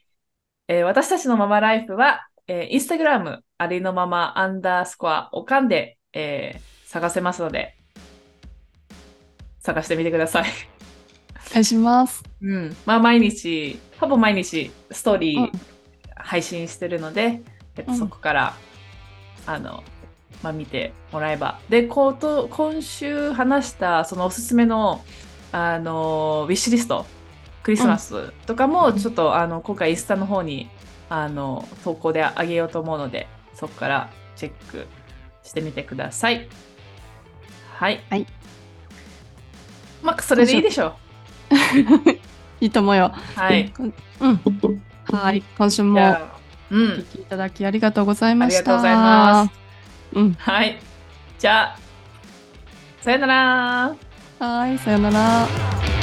[0.68, 7.76] えー私たちのママライフは、えー、インスタグラム、ありのままアンダースコアおかんで、えー探せますので、
[9.60, 10.45] 探してみてください。
[11.52, 12.24] お願いします。
[12.41, 12.76] うん。
[12.86, 15.52] まあ、毎日、ほぼ毎日、ストーリーうん
[16.22, 17.41] 配信してるので、
[17.78, 18.53] えっと、うんそこから、
[19.45, 19.84] あの、
[20.41, 21.60] まあ、見てもらえば。
[21.70, 25.03] で、こと、今週話した、そのおすすめの、
[25.52, 27.06] あの、ウィッシュリスト、
[27.64, 30.70] クリスマスとかも、ちょっと、あの、今回インスタの方に、
[31.10, 34.88] あの、投稿であげようと思うので、そこからチェック
[35.44, 36.48] してみてください。
[37.76, 38.02] はい。
[38.10, 38.28] はい。
[40.02, 40.94] まあ、それでいいでしょ
[42.61, 43.11] いいと思うよ。
[43.14, 43.40] う。
[43.40, 43.74] はい。
[44.20, 44.40] うん。
[45.11, 45.44] はい。
[45.57, 47.03] 今週じもお聞。
[47.06, 48.60] きいただきありがとうございました。
[48.60, 49.69] ありがとうございます。
[50.14, 50.34] うん。
[50.34, 50.80] はい。
[51.38, 51.80] じゃあ、
[53.02, 53.95] さよなら。
[54.40, 54.77] はい。
[54.77, 55.99] さよなら。